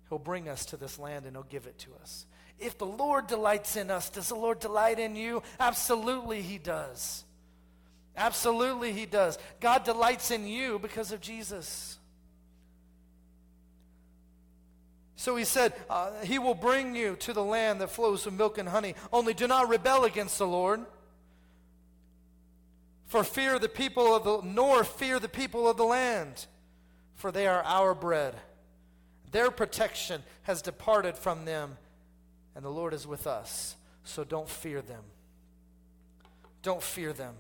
[0.10, 2.26] he'll bring us to this land and he'll give it to us.
[2.60, 5.44] If the Lord delights in us, does the Lord delight in you?
[5.60, 7.24] Absolutely, he does.
[8.18, 9.38] Absolutely, he does.
[9.60, 11.99] God delights in you because of Jesus.
[15.20, 18.58] So he said, uh, He will bring you to the land that flows with milk
[18.58, 18.96] and honey.
[19.12, 20.80] Only do not rebel against the Lord.
[23.08, 26.46] For fear the people of the, nor fear the people of the land,
[27.16, 28.34] for they are our bread.
[29.34, 31.78] Their protection has departed from them,
[32.56, 33.76] and the Lord is with us.
[34.06, 35.04] So don't fear them.
[36.62, 37.34] Don't fear them.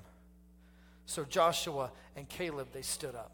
[1.06, 3.32] So Joshua and Caleb, they stood up.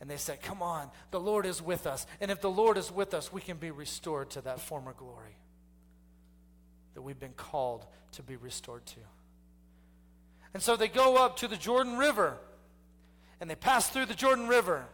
[0.00, 2.06] And they said, Come on, the Lord is with us.
[2.20, 5.36] And if the Lord is with us, we can be restored to that former glory
[6.94, 9.00] that we've been called to be restored to.
[10.54, 12.36] And so they go up to the Jordan River
[13.40, 14.84] and they pass through the Jordan River.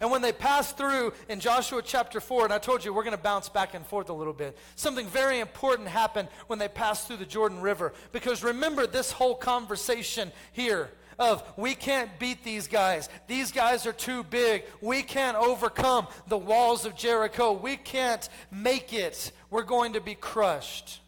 [0.00, 3.16] And when they pass through in Joshua chapter 4, and I told you we're going
[3.16, 7.06] to bounce back and forth a little bit, something very important happened when they passed
[7.06, 7.92] through the Jordan River.
[8.10, 10.90] Because remember this whole conversation here
[11.22, 13.08] of we can't beat these guys.
[13.26, 14.64] These guys are too big.
[14.80, 17.52] We can't overcome the walls of Jericho.
[17.52, 19.32] We can't make it.
[19.50, 21.00] We're going to be crushed.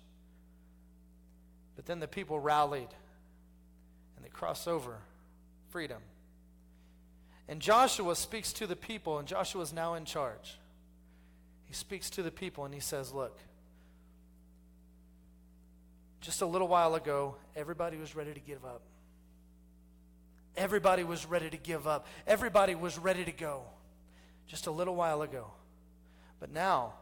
[1.77, 2.89] But then the people rallied
[4.17, 4.99] and they cross over
[5.71, 6.01] freedom.
[7.49, 10.59] And Joshua speaks to the people, and Joshua is now in charge.
[11.67, 13.39] He speaks to the people and he says, Look,
[16.21, 18.81] just a little while ago, everybody was ready to give up.
[20.57, 22.07] Everybody was ready to give up.
[22.27, 23.63] Everybody was ready to go
[24.47, 25.47] just a little while ago.
[26.39, 26.93] But now,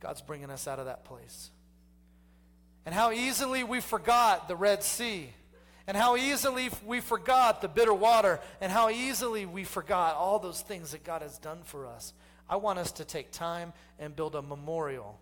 [0.00, 1.50] God's bringing us out of that place.
[2.84, 5.30] And how easily we forgot the Red Sea.
[5.86, 8.40] And how easily we forgot the bitter water.
[8.60, 12.12] And how easily we forgot all those things that God has done for us.
[12.48, 15.18] I want us to take time and build a memorial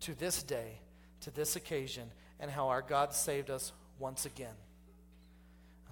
[0.00, 0.78] to this day,
[1.22, 4.54] to this occasion, and how our God saved us once again.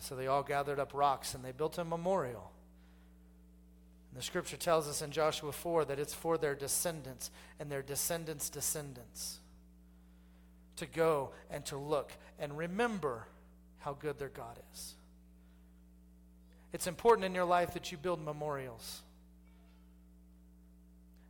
[0.00, 2.50] So they all gathered up rocks and they built a memorial.
[4.10, 7.82] And the scripture tells us in Joshua 4 that it's for their descendants and their
[7.82, 9.38] descendants' descendants
[10.76, 13.26] to go and to look and remember
[13.80, 14.94] how good their God is.
[16.72, 19.02] It's important in your life that you build memorials,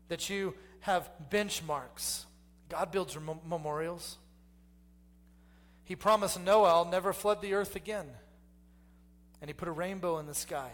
[0.09, 2.25] that you have benchmarks.
[2.69, 3.17] God builds
[3.49, 4.17] memorials.
[5.85, 8.07] He promised Noah, I'll never flood the earth again.
[9.41, 10.71] And he put a rainbow in the sky.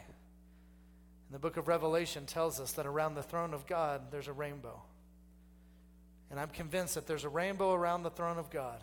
[1.28, 4.32] And the book of Revelation tells us that around the throne of God, there's a
[4.32, 4.82] rainbow.
[6.30, 8.82] And I'm convinced that there's a rainbow around the throne of God,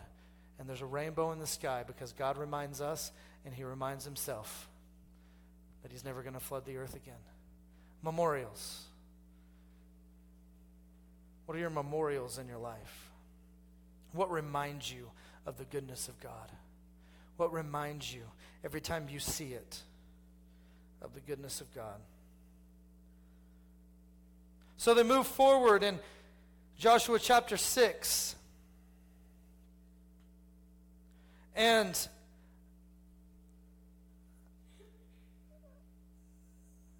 [0.58, 3.12] and there's a rainbow in the sky because God reminds us
[3.44, 4.68] and He reminds Himself
[5.82, 7.14] that He's never going to flood the earth again.
[8.02, 8.82] Memorials.
[11.46, 13.10] What are your memorials in your life?
[14.12, 15.10] What reminds you
[15.44, 16.50] of the goodness of God?
[17.36, 18.22] What reminds you
[18.64, 19.78] every time you see it
[21.02, 22.00] of the goodness of God?
[24.76, 25.98] So they move forward in
[26.78, 28.34] Joshua chapter 6.
[31.54, 31.96] And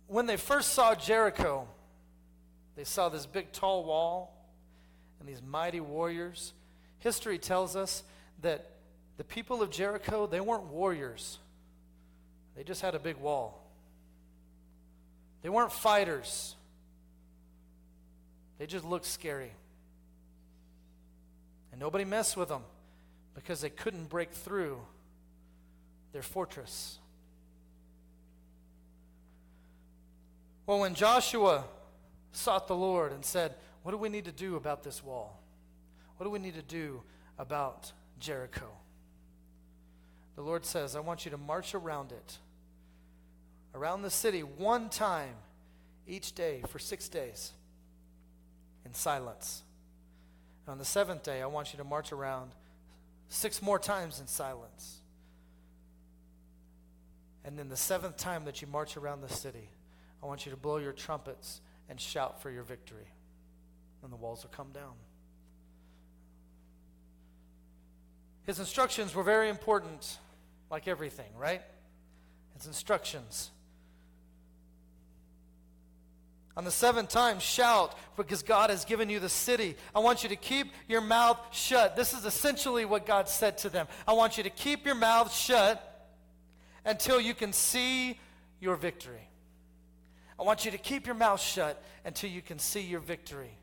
[0.06, 1.66] when they first saw Jericho,
[2.76, 4.32] they saw this big tall wall
[5.18, 6.52] and these mighty warriors.
[7.00, 8.04] History tells us
[8.42, 8.70] that
[9.16, 11.38] the people of Jericho, they weren't warriors.
[12.56, 13.60] They just had a big wall.
[15.42, 16.56] They weren't fighters.
[18.58, 19.52] They just looked scary.
[21.72, 22.62] And nobody messed with them
[23.34, 24.78] because they couldn't break through
[26.12, 26.98] their fortress.
[30.66, 31.64] Well, when Joshua
[32.32, 35.40] sought the Lord and said, What do we need to do about this wall?
[36.16, 37.02] What do we need to do
[37.38, 38.68] about Jericho?
[40.36, 42.38] The Lord says, I want you to march around it,
[43.74, 45.34] around the city one time
[46.06, 47.52] each day for six days
[48.84, 49.62] in silence.
[50.66, 52.52] And on the seventh day, I want you to march around
[53.28, 55.00] six more times in silence.
[57.44, 59.68] And then the seventh time that you march around the city,
[60.22, 63.12] I want you to blow your trumpets and shout for your victory.
[64.02, 64.92] And the walls will come down.
[68.46, 70.18] His instructions were very important,
[70.70, 71.62] like everything, right?
[72.56, 73.50] His instructions.
[76.56, 79.76] On the seventh time, shout because God has given you the city.
[79.94, 81.96] I want you to keep your mouth shut.
[81.96, 83.88] This is essentially what God said to them.
[84.06, 86.08] I want you to keep your mouth shut
[86.84, 88.18] until you can see
[88.60, 89.28] your victory.
[90.38, 93.58] I want you to keep your mouth shut until you can see your victory.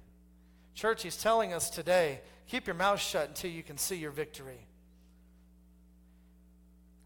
[0.75, 4.67] Church, he's telling us today keep your mouth shut until you can see your victory.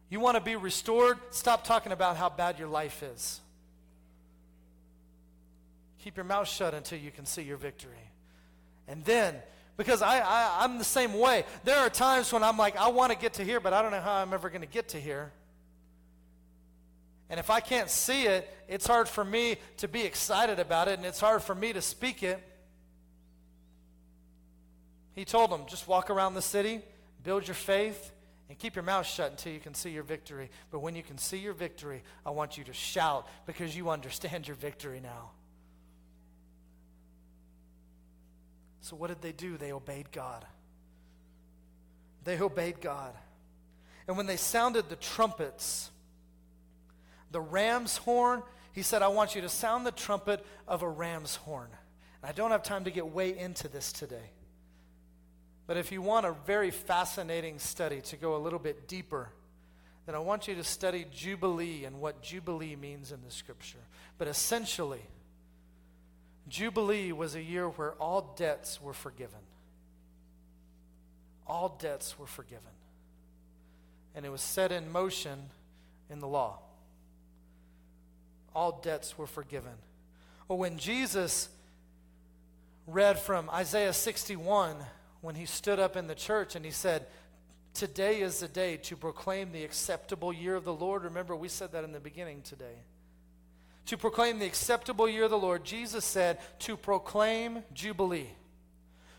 [0.10, 1.20] You want to be restored?
[1.30, 3.40] Stop talking about how bad your life is.
[6.06, 8.12] Keep your mouth shut until you can see your victory.
[8.88, 9.34] And then,
[9.76, 11.46] because I, I, I'm the same way.
[11.64, 13.90] There are times when I'm like, I want to get to here, but I don't
[13.90, 15.32] know how I'm ever going to get to here.
[17.28, 21.00] And if I can't see it, it's hard for me to be excited about it,
[21.00, 22.40] and it's hard for me to speak it.
[25.14, 26.82] He told them, just walk around the city,
[27.24, 28.12] build your faith,
[28.48, 30.52] and keep your mouth shut until you can see your victory.
[30.70, 34.48] But when you can see your victory, I want you to shout because you understand
[34.48, 35.32] your victory now.
[38.86, 39.58] So, what did they do?
[39.58, 40.46] They obeyed God.
[42.24, 43.16] They obeyed God.
[44.08, 45.90] And when they sounded the trumpets,
[47.32, 48.44] the ram's horn,
[48.74, 51.70] he said, I want you to sound the trumpet of a ram's horn.
[52.22, 54.30] And I don't have time to get way into this today.
[55.66, 59.30] But if you want a very fascinating study to go a little bit deeper,
[60.06, 63.82] then I want you to study Jubilee and what Jubilee means in the scripture.
[64.20, 65.02] But essentially,
[66.48, 69.40] Jubilee was a year where all debts were forgiven.
[71.48, 72.64] All debts were forgiven.
[74.14, 75.50] And it was set in motion
[76.10, 76.60] in the law.
[78.56, 79.74] All debts were forgiven.
[80.48, 81.50] Well, when Jesus
[82.88, 84.78] read from Isaiah 61,
[85.22, 87.08] when he stood up in the church and he said,
[87.74, 91.04] Today is the day to proclaim the acceptable year of the Lord.
[91.04, 92.84] Remember, we said that in the beginning today.
[93.88, 98.30] To proclaim the acceptable year of the Lord, Jesus said to proclaim Jubilee,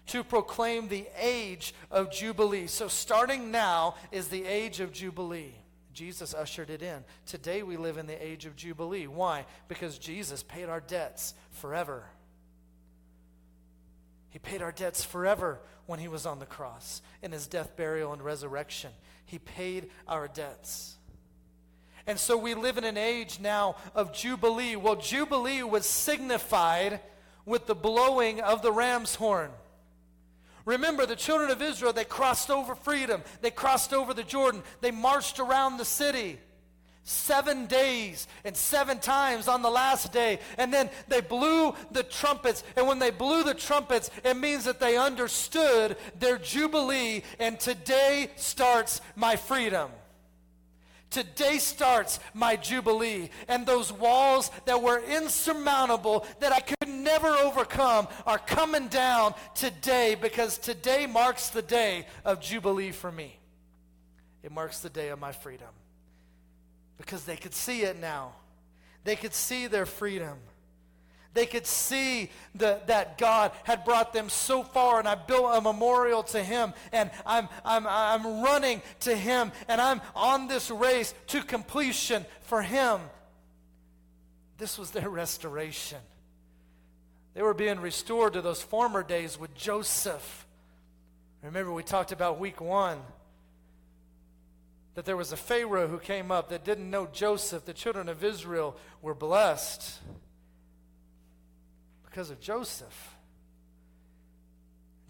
[0.08, 2.66] to proclaim the age of Jubilee.
[2.66, 5.54] So, starting now is the age of Jubilee.
[5.92, 7.04] Jesus ushered it in.
[7.24, 9.06] Today we live in the age of Jubilee.
[9.06, 9.46] Why?
[9.66, 12.04] Because Jesus paid our debts forever.
[14.28, 18.12] He paid our debts forever when he was on the cross in his death, burial,
[18.12, 18.90] and resurrection.
[19.24, 20.95] He paid our debts.
[22.06, 24.76] And so we live in an age now of Jubilee.
[24.76, 27.00] Well, Jubilee was signified
[27.44, 29.50] with the blowing of the ram's horn.
[30.64, 33.22] Remember, the children of Israel, they crossed over freedom.
[33.40, 34.62] They crossed over the Jordan.
[34.80, 36.38] They marched around the city
[37.04, 40.40] seven days and seven times on the last day.
[40.58, 42.64] And then they blew the trumpets.
[42.76, 47.22] And when they blew the trumpets, it means that they understood their jubilee.
[47.38, 49.90] And today starts my freedom.
[51.16, 53.30] Today starts my Jubilee.
[53.48, 60.14] And those walls that were insurmountable, that I could never overcome, are coming down today
[60.14, 63.38] because today marks the day of Jubilee for me.
[64.42, 65.70] It marks the day of my freedom
[66.98, 68.32] because they could see it now.
[69.04, 70.36] They could see their freedom.
[71.36, 75.60] They could see the, that God had brought them so far, and I built a
[75.60, 81.12] memorial to Him, and I'm, I'm, I'm running to Him, and I'm on this race
[81.26, 83.00] to completion for Him.
[84.56, 85.98] This was their restoration.
[87.34, 90.46] They were being restored to those former days with Joseph.
[91.42, 92.98] Remember, we talked about week one
[94.94, 97.66] that there was a Pharaoh who came up that didn't know Joseph.
[97.66, 100.00] The children of Israel were blessed
[102.16, 103.14] because of Joseph.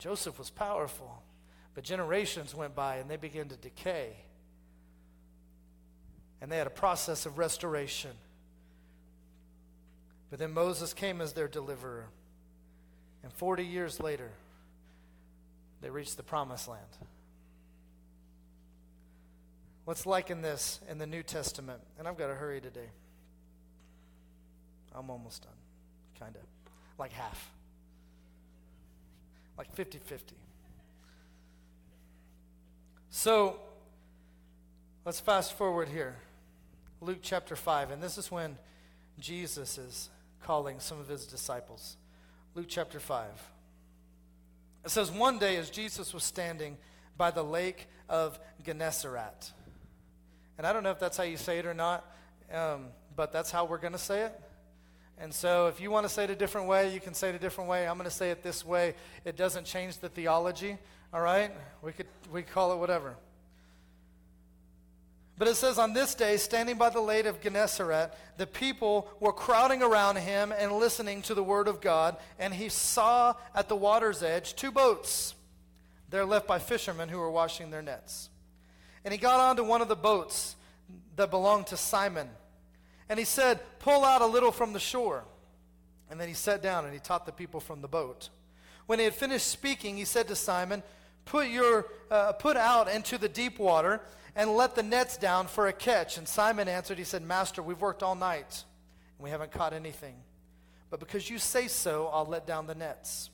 [0.01, 1.23] Joseph was powerful,
[1.73, 4.17] but generations went by and they began to decay.
[6.41, 8.11] And they had a process of restoration.
[10.31, 12.07] But then Moses came as their deliverer.
[13.23, 14.33] And 40 years later,
[15.83, 16.83] they reached the promised land.
[19.87, 21.83] Let's liken this in the New Testament.
[22.01, 22.91] And I've got to hurry today.
[24.93, 25.53] I'm almost done,
[26.19, 26.56] kind of.
[26.99, 27.51] Like half.
[29.59, 30.35] Like 50 50.
[33.11, 33.59] So,
[35.05, 36.17] let's fast forward here.
[37.01, 37.91] Luke chapter 5.
[37.91, 38.59] And this is when
[39.19, 40.11] Jesus is
[40.43, 41.97] calling some of his disciples.
[42.55, 43.27] Luke chapter 5.
[44.85, 46.77] It says, One day as Jesus was standing
[47.17, 49.53] by the lake of Gennesaret,
[50.59, 52.05] and I don't know if that's how you say it or not,
[52.53, 54.41] um, but that's how we're going to say it.
[55.19, 57.35] And so if you want to say it a different way, you can say it
[57.35, 57.89] a different way.
[57.89, 58.95] I'm going to say it this way.
[59.25, 60.77] It doesn't change the theology,
[61.13, 61.51] all right?
[61.83, 63.17] We could we call it whatever.
[65.39, 69.33] But it says, On this day, standing by the lake of Gennesaret, the people were
[69.33, 73.77] crowding around him and listening to the word of God, and he saw at the
[73.77, 75.35] water's edge two boats.
[76.09, 78.31] They're left by fishermen who were washing their nets.
[79.05, 80.57] And he got onto one of the boats
[81.17, 82.29] that belonged to Simon.
[83.09, 85.25] And he said, Pull out a little from the shore.
[86.11, 88.29] And then he sat down and he taught the people from the boat.
[88.87, 90.83] When he had finished speaking, he said to Simon,
[91.25, 94.01] Put, your, uh, put out into the deep water
[94.37, 96.19] and let the nets down for a catch.
[96.19, 98.65] And Simon answered, He said, Master, we've worked all night
[99.19, 100.15] and we haven't caught anything.
[100.91, 103.31] But because you say so, I'll let down the nets.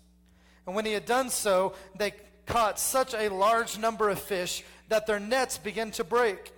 [0.66, 2.12] And when he had done so, they
[2.46, 6.52] caught such a large number of fish that their nets began to break.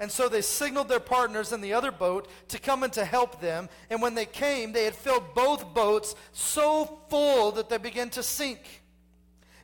[0.00, 3.40] And so they signaled their partners in the other boat to come and to help
[3.40, 3.68] them.
[3.90, 8.22] And when they came, they had filled both boats so full that they began to
[8.22, 8.60] sink.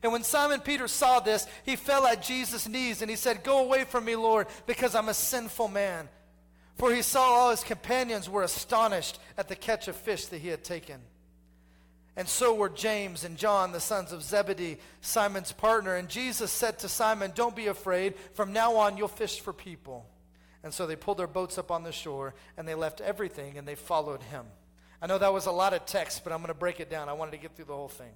[0.03, 3.61] And when Simon Peter saw this, he fell at Jesus' knees and he said, Go
[3.61, 6.09] away from me, Lord, because I'm a sinful man.
[6.77, 10.49] For he saw all his companions were astonished at the catch of fish that he
[10.49, 11.01] had taken.
[12.17, 15.95] And so were James and John, the sons of Zebedee, Simon's partner.
[15.95, 18.15] And Jesus said to Simon, Don't be afraid.
[18.35, 20.07] From now on, you'll fish for people.
[20.65, 23.69] And so they pulled their boats up on the shore and they left everything and
[23.69, 24.47] they followed him.
[25.01, 27.11] I know that was a lot of text, but I'm going to break it down.
[27.11, 28.13] I wanted to get through the whole thing.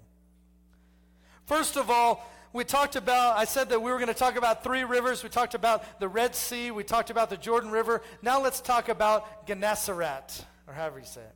[1.44, 4.64] First of all, we talked about, I said that we were going to talk about
[4.64, 5.22] three rivers.
[5.22, 6.70] We talked about the Red Sea.
[6.70, 8.01] We talked about the Jordan River.
[8.22, 11.34] Now let's talk about Gennesaret, or however you say it.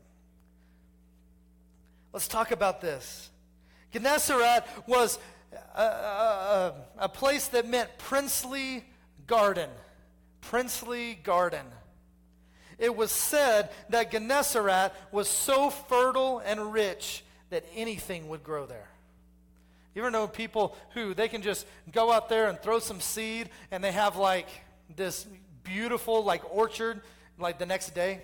[2.14, 3.30] Let's talk about this.
[3.92, 5.18] Gennesaret was
[5.76, 8.84] a, a, a, place that meant princely
[9.26, 9.68] garden.
[10.42, 11.66] Princely garden.
[12.78, 18.88] It was said that Gennesaret was so fertile and rich that anything would grow there.
[19.94, 23.50] You ever know people who they can just go out there and throw some seed
[23.70, 24.48] and they have like
[24.96, 25.26] this
[25.64, 27.02] beautiful like orchard
[27.38, 28.22] like the next day?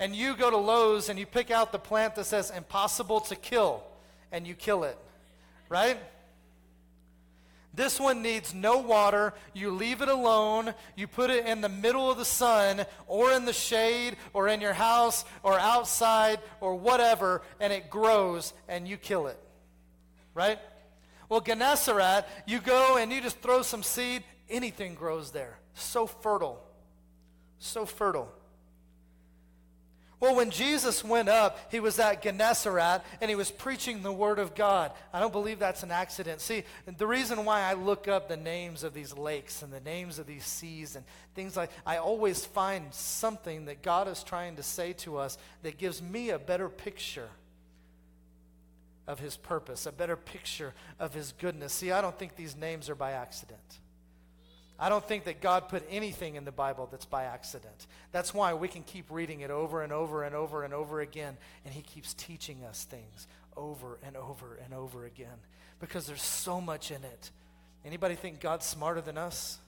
[0.00, 3.36] And you go to Lowe's and you pick out the plant that says impossible to
[3.36, 3.82] kill
[4.30, 4.98] and you kill it.
[5.68, 5.98] Right?
[7.74, 9.34] This one needs no water.
[9.54, 10.74] You leave it alone.
[10.96, 14.60] You put it in the middle of the sun or in the shade or in
[14.60, 19.38] your house or outside or whatever, and it grows and you kill it.
[20.34, 20.58] Right?
[21.28, 25.58] Well, Gennesaret, you go and you just throw some seed, anything grows there.
[25.74, 26.60] So fertile.
[27.58, 28.32] So fertile.
[30.20, 34.40] Well, when Jesus went up, he was at Gennesaret and he was preaching the word
[34.40, 34.90] of God.
[35.12, 36.40] I don't believe that's an accident.
[36.40, 36.64] See,
[36.96, 40.26] the reason why I look up the names of these lakes and the names of
[40.26, 41.04] these seas and
[41.36, 45.78] things like I always find something that God is trying to say to us that
[45.78, 47.28] gives me a better picture
[49.06, 51.72] of his purpose, a better picture of his goodness.
[51.72, 53.78] See, I don't think these names are by accident.
[54.78, 57.86] I don't think that God put anything in the Bible that's by accident.
[58.12, 61.36] That's why we can keep reading it over and over and over and over again,
[61.64, 63.26] and He keeps teaching us things
[63.56, 65.38] over and over and over again
[65.80, 67.30] because there's so much in it.
[67.84, 69.58] Anybody think God's smarter than us?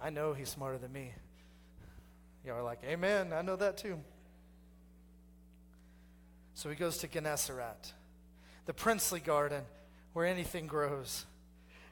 [0.00, 1.12] I know He's smarter than me.
[2.44, 3.32] Y'all are like, Amen.
[3.32, 3.98] I know that too.
[6.54, 7.92] So he goes to Gennesaret,
[8.66, 9.62] the princely garden
[10.12, 11.24] where anything grows.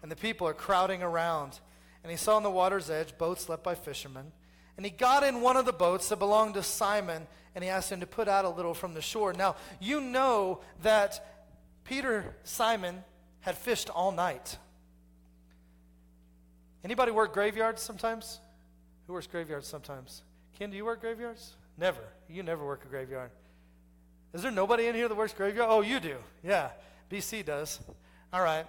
[0.03, 1.59] And the people are crowding around
[2.03, 4.33] and he saw on the water's edge boats left by fishermen.
[4.77, 7.93] And he got in one of the boats that belonged to Simon, and he asked
[7.93, 9.33] him to put out a little from the shore.
[9.33, 11.45] Now, you know that
[11.85, 13.05] Peter, Simon,
[13.41, 14.57] had fished all night.
[16.83, 18.41] Anybody work graveyards sometimes?
[19.07, 20.23] Who works graveyards sometimes?
[20.59, 21.53] Ken, do you work graveyards?
[21.77, 22.01] Never.
[22.29, 23.31] You never work a graveyard.
[24.33, 25.69] Is there nobody in here that works graveyard?
[25.71, 26.17] Oh, you do.
[26.43, 26.71] Yeah.
[27.11, 27.81] BC does.
[28.33, 28.67] All right.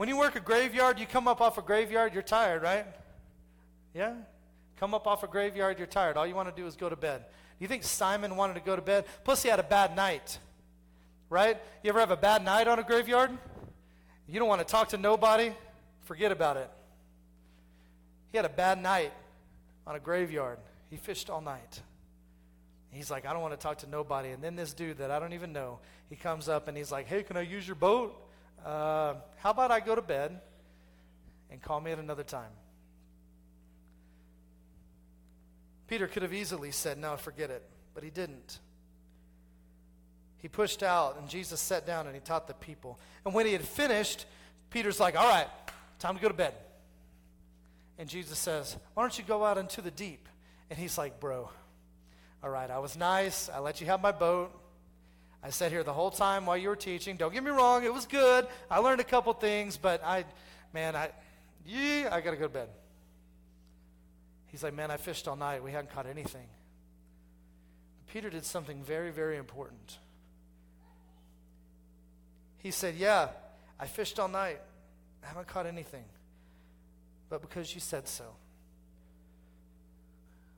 [0.00, 2.86] When you work a graveyard, you come up off a graveyard, you're tired, right?
[3.92, 4.14] Yeah?
[4.78, 6.16] Come up off a graveyard, you're tired.
[6.16, 7.26] All you want to do is go to bed.
[7.58, 9.04] You think Simon wanted to go to bed?
[9.24, 10.38] Plus, he had a bad night,
[11.28, 11.58] right?
[11.82, 13.30] You ever have a bad night on a graveyard?
[14.26, 15.52] You don't want to talk to nobody?
[16.06, 16.70] Forget about it.
[18.32, 19.12] He had a bad night
[19.86, 20.60] on a graveyard.
[20.88, 21.82] He fished all night.
[22.90, 24.30] He's like, I don't want to talk to nobody.
[24.30, 25.78] And then this dude that I don't even know,
[26.08, 28.29] he comes up and he's like, Hey, can I use your boat?
[28.64, 30.40] Uh, how about I go to bed
[31.50, 32.50] and call me at another time?
[35.88, 37.62] Peter could have easily said, No, forget it,
[37.94, 38.60] but he didn't.
[40.38, 42.98] He pushed out, and Jesus sat down and he taught the people.
[43.24, 44.24] And when he had finished,
[44.70, 45.48] Peter's like, All right,
[45.98, 46.54] time to go to bed.
[47.98, 50.28] And Jesus says, Why don't you go out into the deep?
[50.70, 51.50] And he's like, Bro,
[52.42, 53.50] all right, I was nice.
[53.50, 54.58] I let you have my boat.
[55.42, 57.16] I sat here the whole time while you were teaching.
[57.16, 58.46] Don't get me wrong, it was good.
[58.70, 60.24] I learned a couple things, but I,
[60.74, 61.10] man, I,
[61.66, 62.68] yeah, I got to go to bed.
[64.48, 65.62] He's like, man, I fished all night.
[65.62, 66.46] We hadn't caught anything.
[68.12, 69.98] Peter did something very, very important.
[72.58, 73.28] He said, yeah,
[73.78, 74.60] I fished all night.
[75.22, 76.04] I haven't caught anything.
[77.28, 78.24] But because you said so.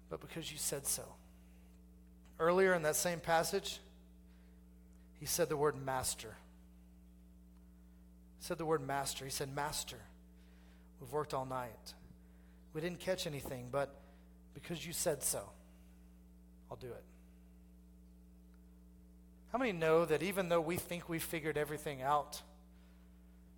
[0.09, 1.05] But because you said so.
[2.41, 3.79] Earlier in that same passage,
[5.23, 6.35] he said the word master.
[8.41, 9.25] He said the word master.
[9.25, 9.99] He said, Master,
[11.01, 11.95] we've worked all night.
[12.75, 13.95] We didn't catch anything, but
[14.53, 15.49] because you said so,
[16.69, 17.05] I'll do it.
[19.53, 22.43] How many know that even though we think we've figured everything out,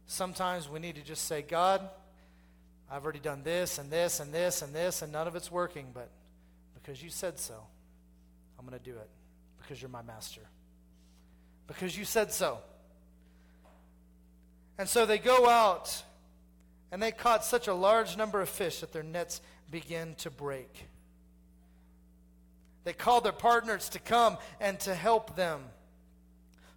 [0.05, 1.81] sometimes we need to just say, God,
[2.91, 5.93] I've already done this and this and this and this, and none of it's working,
[5.95, 6.11] but
[6.75, 7.55] because you said so,
[8.59, 9.09] I'm going to do it
[9.63, 10.43] because you're my master
[11.67, 12.59] because you said so.
[14.79, 16.03] And so they go out
[16.91, 19.41] and they caught such a large number of fish that their nets
[19.71, 20.87] began to break.
[22.85, 25.63] They called their partners to come and to help them.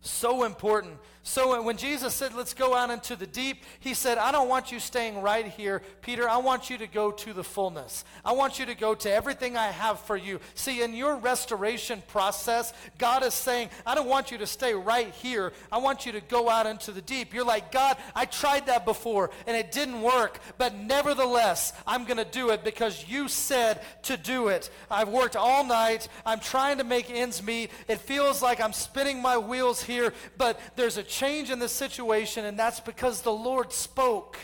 [0.01, 0.99] So important.
[1.27, 4.47] So uh, when Jesus said, let's go out into the deep, he said, I don't
[4.47, 6.27] want you staying right here, Peter.
[6.27, 8.05] I want you to go to the fullness.
[8.23, 10.39] I want you to go to everything I have for you.
[10.53, 15.13] See, in your restoration process, God is saying, I don't want you to stay right
[15.15, 15.51] here.
[15.69, 17.33] I want you to go out into the deep.
[17.33, 22.23] You're like, God, I tried that before and it didn't work, but nevertheless, I'm going
[22.23, 24.69] to do it because you said to do it.
[24.89, 26.07] I've worked all night.
[26.25, 27.69] I'm trying to make ends meet.
[27.89, 32.45] It feels like I'm spinning my wheels here, but there's a change in the situation,
[32.45, 34.38] and that's because the Lord spoke.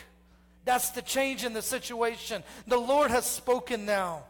[0.64, 2.42] That's the change in the situation.
[2.66, 4.24] The Lord has spoken now.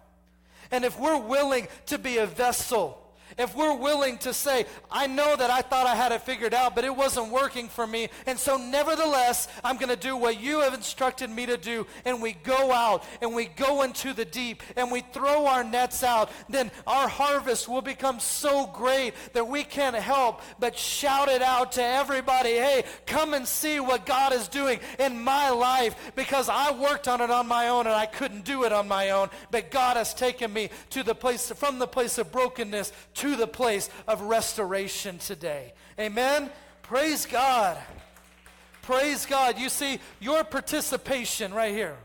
[0.71, 3.04] And if we're willing to be a vessel,
[3.39, 6.75] If we're willing to say, I know that I thought I had it figured out,
[6.75, 10.61] but it wasn't working for me, and so nevertheless, I'm going to do what you
[10.61, 14.63] have instructed me to do, and we go out and we go into the deep
[14.77, 19.65] and we throw our nets out, then our harvest will become so great that we
[19.65, 24.49] can't help but shout it out to everybody hey, come and see what God is
[24.49, 28.45] doing in my life because I worked on it on my own and I couldn't
[28.45, 31.87] do it on my own, but God has taken me to the place, from the
[31.87, 35.73] place of brokenness to the place of restoration today.
[35.99, 36.51] Amen?
[36.83, 37.79] Praise God.
[38.83, 39.59] Praise God.
[39.59, 41.97] You see, your participation right here,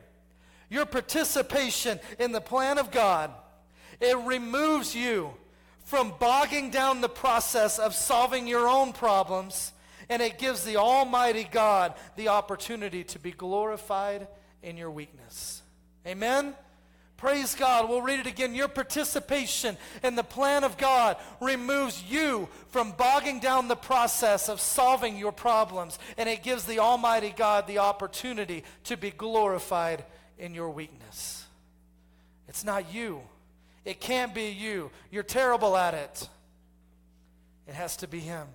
[0.69, 3.31] your participation in the plan of God,
[3.99, 5.33] it removes you
[5.83, 9.73] from bogging down the process of solving your own problems,
[10.07, 14.27] and it gives the Almighty God the opportunity to be glorified
[14.63, 15.61] in your weakness.
[16.07, 16.55] Amen?
[17.19, 17.89] Praise God.
[17.89, 18.55] We'll read it again.
[18.55, 24.61] Your participation in the plan of God removes you from bogging down the process of
[24.61, 30.05] solving your problems, and it gives the Almighty God the opportunity to be glorified
[30.37, 31.45] in your weakness.
[32.47, 33.19] It's not you.
[33.83, 34.89] It can't be you.
[35.11, 36.29] You're terrible at it.
[37.67, 38.47] It has to be Him.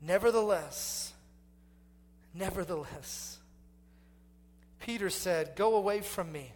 [0.00, 1.12] Nevertheless,
[2.32, 3.36] nevertheless,
[4.80, 6.52] Peter said, Go away from me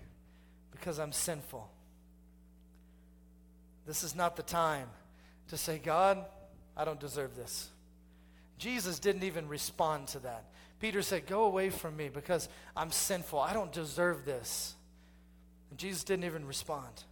[0.79, 1.69] because I'm sinful.
[3.87, 4.89] This is not the time
[5.49, 6.25] to say, God,
[6.77, 7.71] I don't deserve this.
[8.59, 10.45] Jesus didn't even respond to that.
[10.81, 13.39] Peter said, Go away from me because I'm sinful.
[13.39, 14.75] I don't deserve this.
[15.71, 17.05] And Jesus didn't even respond.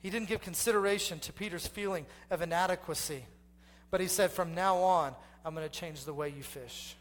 [0.00, 3.24] He didn't give consideration to Peter's feeling of inadequacy,
[3.90, 5.14] but he said, From now on,
[5.44, 6.96] I'm going to change the way you fish.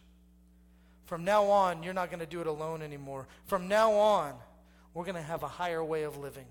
[1.12, 3.28] From now on, you're not going to do it alone anymore.
[3.44, 4.34] From now on,
[4.94, 6.46] we're going to have a higher way of living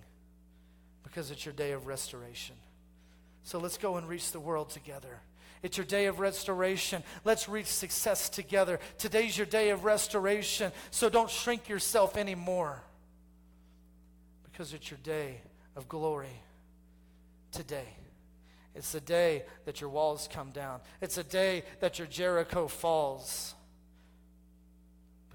[1.02, 2.56] because it's your day of restoration.
[3.42, 5.22] So let's go and reach the world together.
[5.62, 7.02] It's your day of restoration.
[7.24, 8.80] Let's reach success together.
[8.98, 10.72] Today's your day of restoration.
[10.90, 12.82] So don't shrink yourself anymore
[14.42, 15.40] because it's your day
[15.74, 16.42] of glory
[17.50, 17.88] today.
[18.74, 20.80] It's the day that your walls come down.
[21.00, 23.54] It's a day that your Jericho falls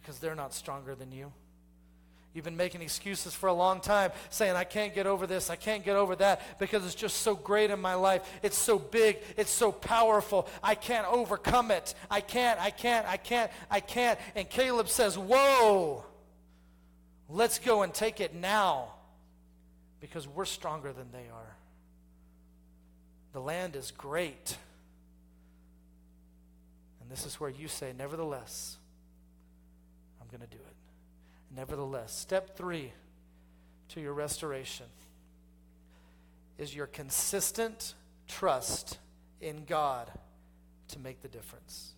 [0.05, 1.31] because they're not stronger than you.
[2.33, 5.55] You've been making excuses for a long time, saying, I can't get over this, I
[5.55, 8.21] can't get over that, because it's just so great in my life.
[8.43, 10.47] It's so big, it's so powerful.
[10.61, 11.95] I can't overcome it.
[12.11, 14.19] I can't, I can't, I can't, I can't.
[14.35, 16.03] And Caleb says, Whoa,
[17.29, 18.89] let's go and take it now,
[20.01, 21.55] because we're stronger than they are.
[23.33, 24.57] The land is great.
[27.01, 28.77] And this is where you say, Nevertheless,
[30.35, 30.75] going to do it.
[31.55, 32.91] Nevertheless, step three
[33.89, 34.87] to your restoration
[36.57, 37.93] is your consistent
[38.27, 38.97] trust
[39.41, 40.11] in God
[40.89, 41.93] to make the difference.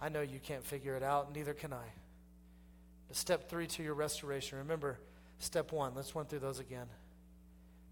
[0.00, 1.86] I know you can't figure it out, neither can I.
[3.08, 4.98] But step three to your restoration, remember
[5.38, 5.94] step one.
[5.94, 6.86] Let's run through those again.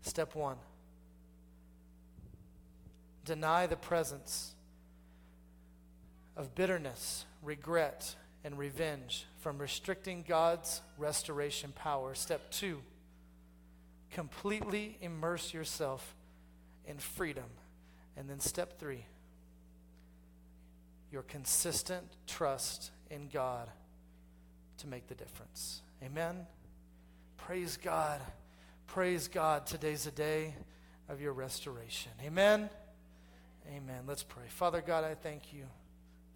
[0.03, 0.57] Step one
[3.27, 4.55] deny the presence
[6.37, 12.15] of bitterness, regret, and revenge from restricting God's restoration power.
[12.15, 12.81] Step two,
[14.11, 16.15] completely immerse yourself
[16.87, 17.45] in freedom.
[18.17, 19.05] And then step three,
[21.13, 23.69] your consistent trust in God
[24.79, 25.83] to make the difference.
[26.03, 26.47] Amen.
[27.37, 28.21] Praise God.
[28.87, 29.67] Praise God.
[29.67, 30.55] Today's a day
[31.09, 32.13] of your restoration.
[32.25, 32.71] Amen.
[33.69, 34.03] Amen.
[34.07, 34.45] Let's pray.
[34.49, 35.65] Father God, I thank you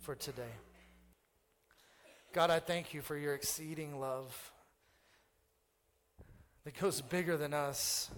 [0.00, 0.42] for today.
[2.34, 4.52] God, I thank you for your exceeding love
[6.64, 8.10] that goes bigger than us.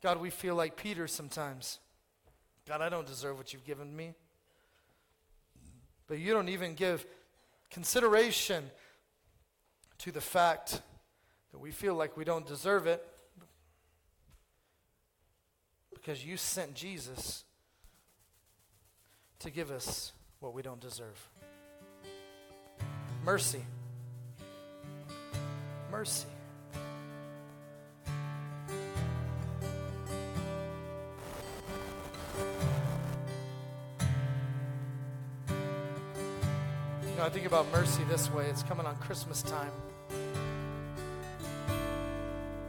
[0.00, 1.80] God, we feel like Peter sometimes.
[2.68, 4.14] God, I don't deserve what you've given me.
[6.06, 7.04] But you don't even give
[7.72, 8.70] consideration
[9.98, 10.80] to the fact
[11.50, 13.04] that we feel like we don't deserve it
[15.92, 17.42] because you sent Jesus
[19.40, 21.18] to give us what we don't deserve.
[23.24, 23.62] Mercy.
[25.90, 26.26] Mercy.
[37.02, 38.46] You know, I think about mercy this way.
[38.46, 39.70] It's coming on Christmas time.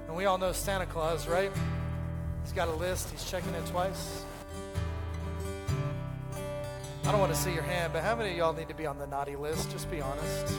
[0.07, 1.51] And we all know Santa Claus, right?
[2.43, 4.25] He's got a list, he's checking it twice.
[7.11, 8.85] I don't want to see your hand, but how many of y'all need to be
[8.85, 9.69] on the naughty list?
[9.69, 10.55] Just be honest.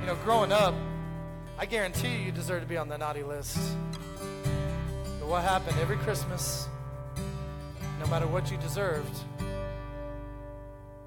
[0.00, 0.74] You know, growing up,
[1.58, 3.58] I guarantee you, you deserve to be on the naughty list.
[5.20, 6.66] But what happened every Christmas,
[8.00, 9.18] no matter what you deserved,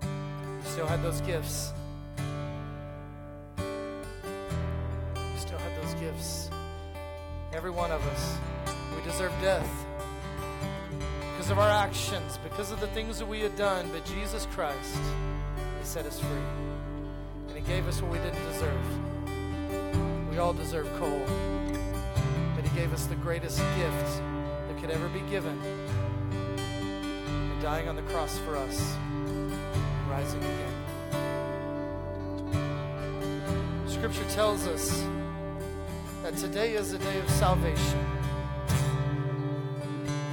[0.03, 0.07] you
[0.65, 1.73] still had those gifts.
[3.57, 3.63] You
[5.39, 6.51] still had those gifts.
[7.53, 8.37] Every one of us.
[9.17, 9.85] Deserve death
[11.31, 13.89] because of our actions, because of the things that we had done.
[13.91, 14.95] But Jesus Christ,
[15.79, 16.29] He set us free.
[17.47, 18.79] And He gave us what we didn't deserve.
[20.29, 21.19] We all deserve coal.
[22.55, 24.21] But He gave us the greatest gift
[24.67, 25.59] that could ever be given
[26.53, 29.51] in dying on the cross for us and
[30.11, 30.75] rising again.
[33.87, 35.03] Scripture tells us
[36.21, 38.16] that today is a day of salvation.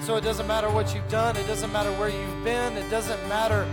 [0.05, 3.27] So it doesn't matter what you've done, it doesn't matter where you've been, it doesn't
[3.27, 3.67] matter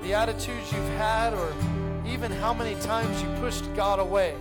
[0.00, 1.52] the attitudes you've had, or
[2.06, 4.34] even how many times you pushed God away.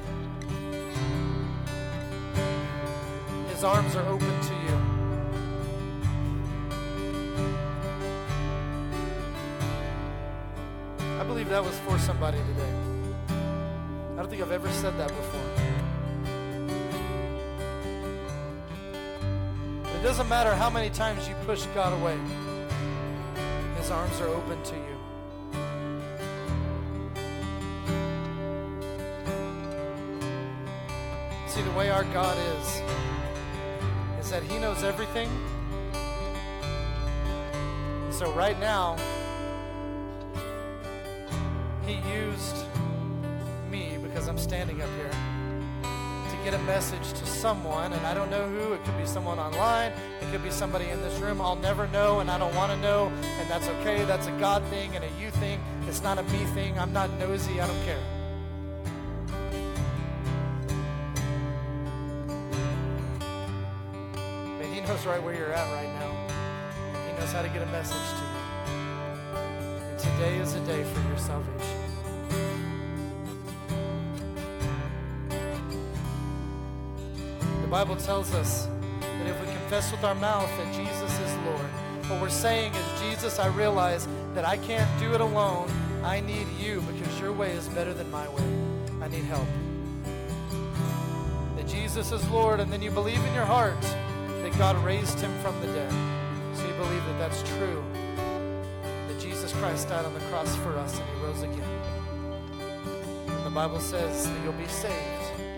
[3.50, 4.78] His arms are open to you.
[11.20, 12.74] I believe that was for somebody today.
[14.14, 15.49] I don't think I've ever said that before.
[20.00, 22.18] It doesn't matter how many times you push God away,
[23.78, 24.96] His arms are open to you.
[31.50, 32.82] See, the way our God is,
[34.22, 35.30] is that He knows everything.
[38.10, 38.96] So, right now,
[41.86, 42.56] He used
[43.70, 45.12] me because I'm standing up here
[46.50, 48.74] get a message to someone, and I don't know who.
[48.74, 51.42] It could be someone online, it could be somebody in this room.
[51.42, 54.04] I'll never know, and I don't want to know, and that's okay.
[54.06, 55.62] That's a God thing and a you thing.
[55.88, 56.80] It's not a me thing.
[56.80, 57.62] I'm not nosy.
[57.62, 58.04] I don't care.
[64.58, 66.12] But He knows right where you're at right now.
[67.06, 69.38] He knows how to get a message to you.
[69.38, 71.79] And today is a day for your salvation.
[77.70, 78.68] The Bible tells us
[79.00, 81.70] that if we confess with our mouth that Jesus is Lord,
[82.10, 85.70] what we're saying is, Jesus, I realize that I can't do it alone.
[86.04, 88.44] I need you because your way is better than my way.
[89.04, 89.46] I need help.
[91.58, 95.32] That Jesus is Lord, and then you believe in your heart that God raised him
[95.44, 95.92] from the dead.
[96.56, 97.84] So you believe that that's true.
[98.82, 101.70] That Jesus Christ died on the cross for us and he rose again.
[103.28, 105.49] And the Bible says that you'll be saved.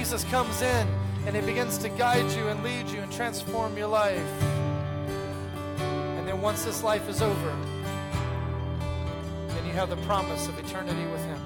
[0.00, 0.88] Jesus comes in
[1.26, 4.42] and he begins to guide you and lead you and transform your life.
[5.78, 7.56] And then once this life is over,
[9.48, 11.38] then you have the promise of eternity with him.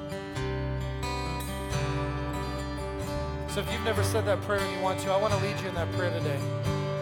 [3.48, 5.60] So if you've never said that prayer and you want to, I want to lead
[5.60, 6.38] you in that prayer today.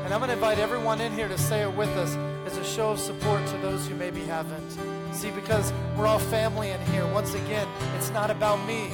[0.07, 2.65] And I'm going to invite everyone in here to say it with us as a
[2.65, 4.71] show of support to those who maybe haven't.
[5.13, 7.07] See, because we're all family in here.
[7.13, 8.91] Once again, it's not about me.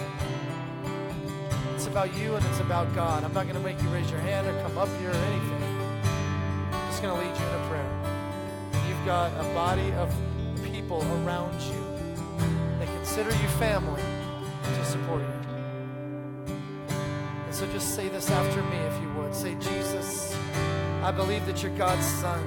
[1.88, 3.24] About you and it's about God.
[3.24, 5.62] I'm not going to make you raise your hand or come up here or anything.
[6.70, 7.90] I'm just going to lead you in a prayer.
[8.86, 10.14] You've got a body of
[10.70, 11.82] people around you
[12.78, 14.02] They consider you family
[14.62, 16.54] to support you.
[17.46, 19.34] And so just say this after me if you would.
[19.34, 20.36] Say, Jesus,
[21.02, 22.44] I believe that you're God's son.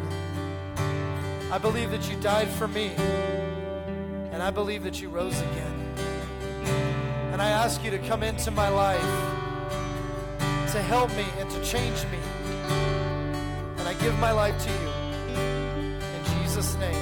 [1.51, 2.91] I believe that you died for me.
[4.31, 5.95] And I believe that you rose again.
[7.33, 9.30] And I ask you to come into my life
[10.72, 12.17] to help me and to change me.
[13.78, 14.89] And I give my life to you.
[16.15, 16.95] In Jesus' name,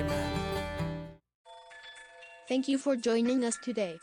[0.00, 0.32] amen.
[2.48, 3.98] Thank you for joining us today.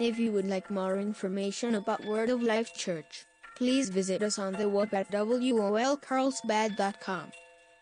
[0.00, 4.54] If you would like more information about Word of Life Church, please visit us on
[4.54, 7.32] the web at wolcarlsbad.com.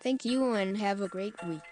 [0.02, 1.62] Thank you and have a great week.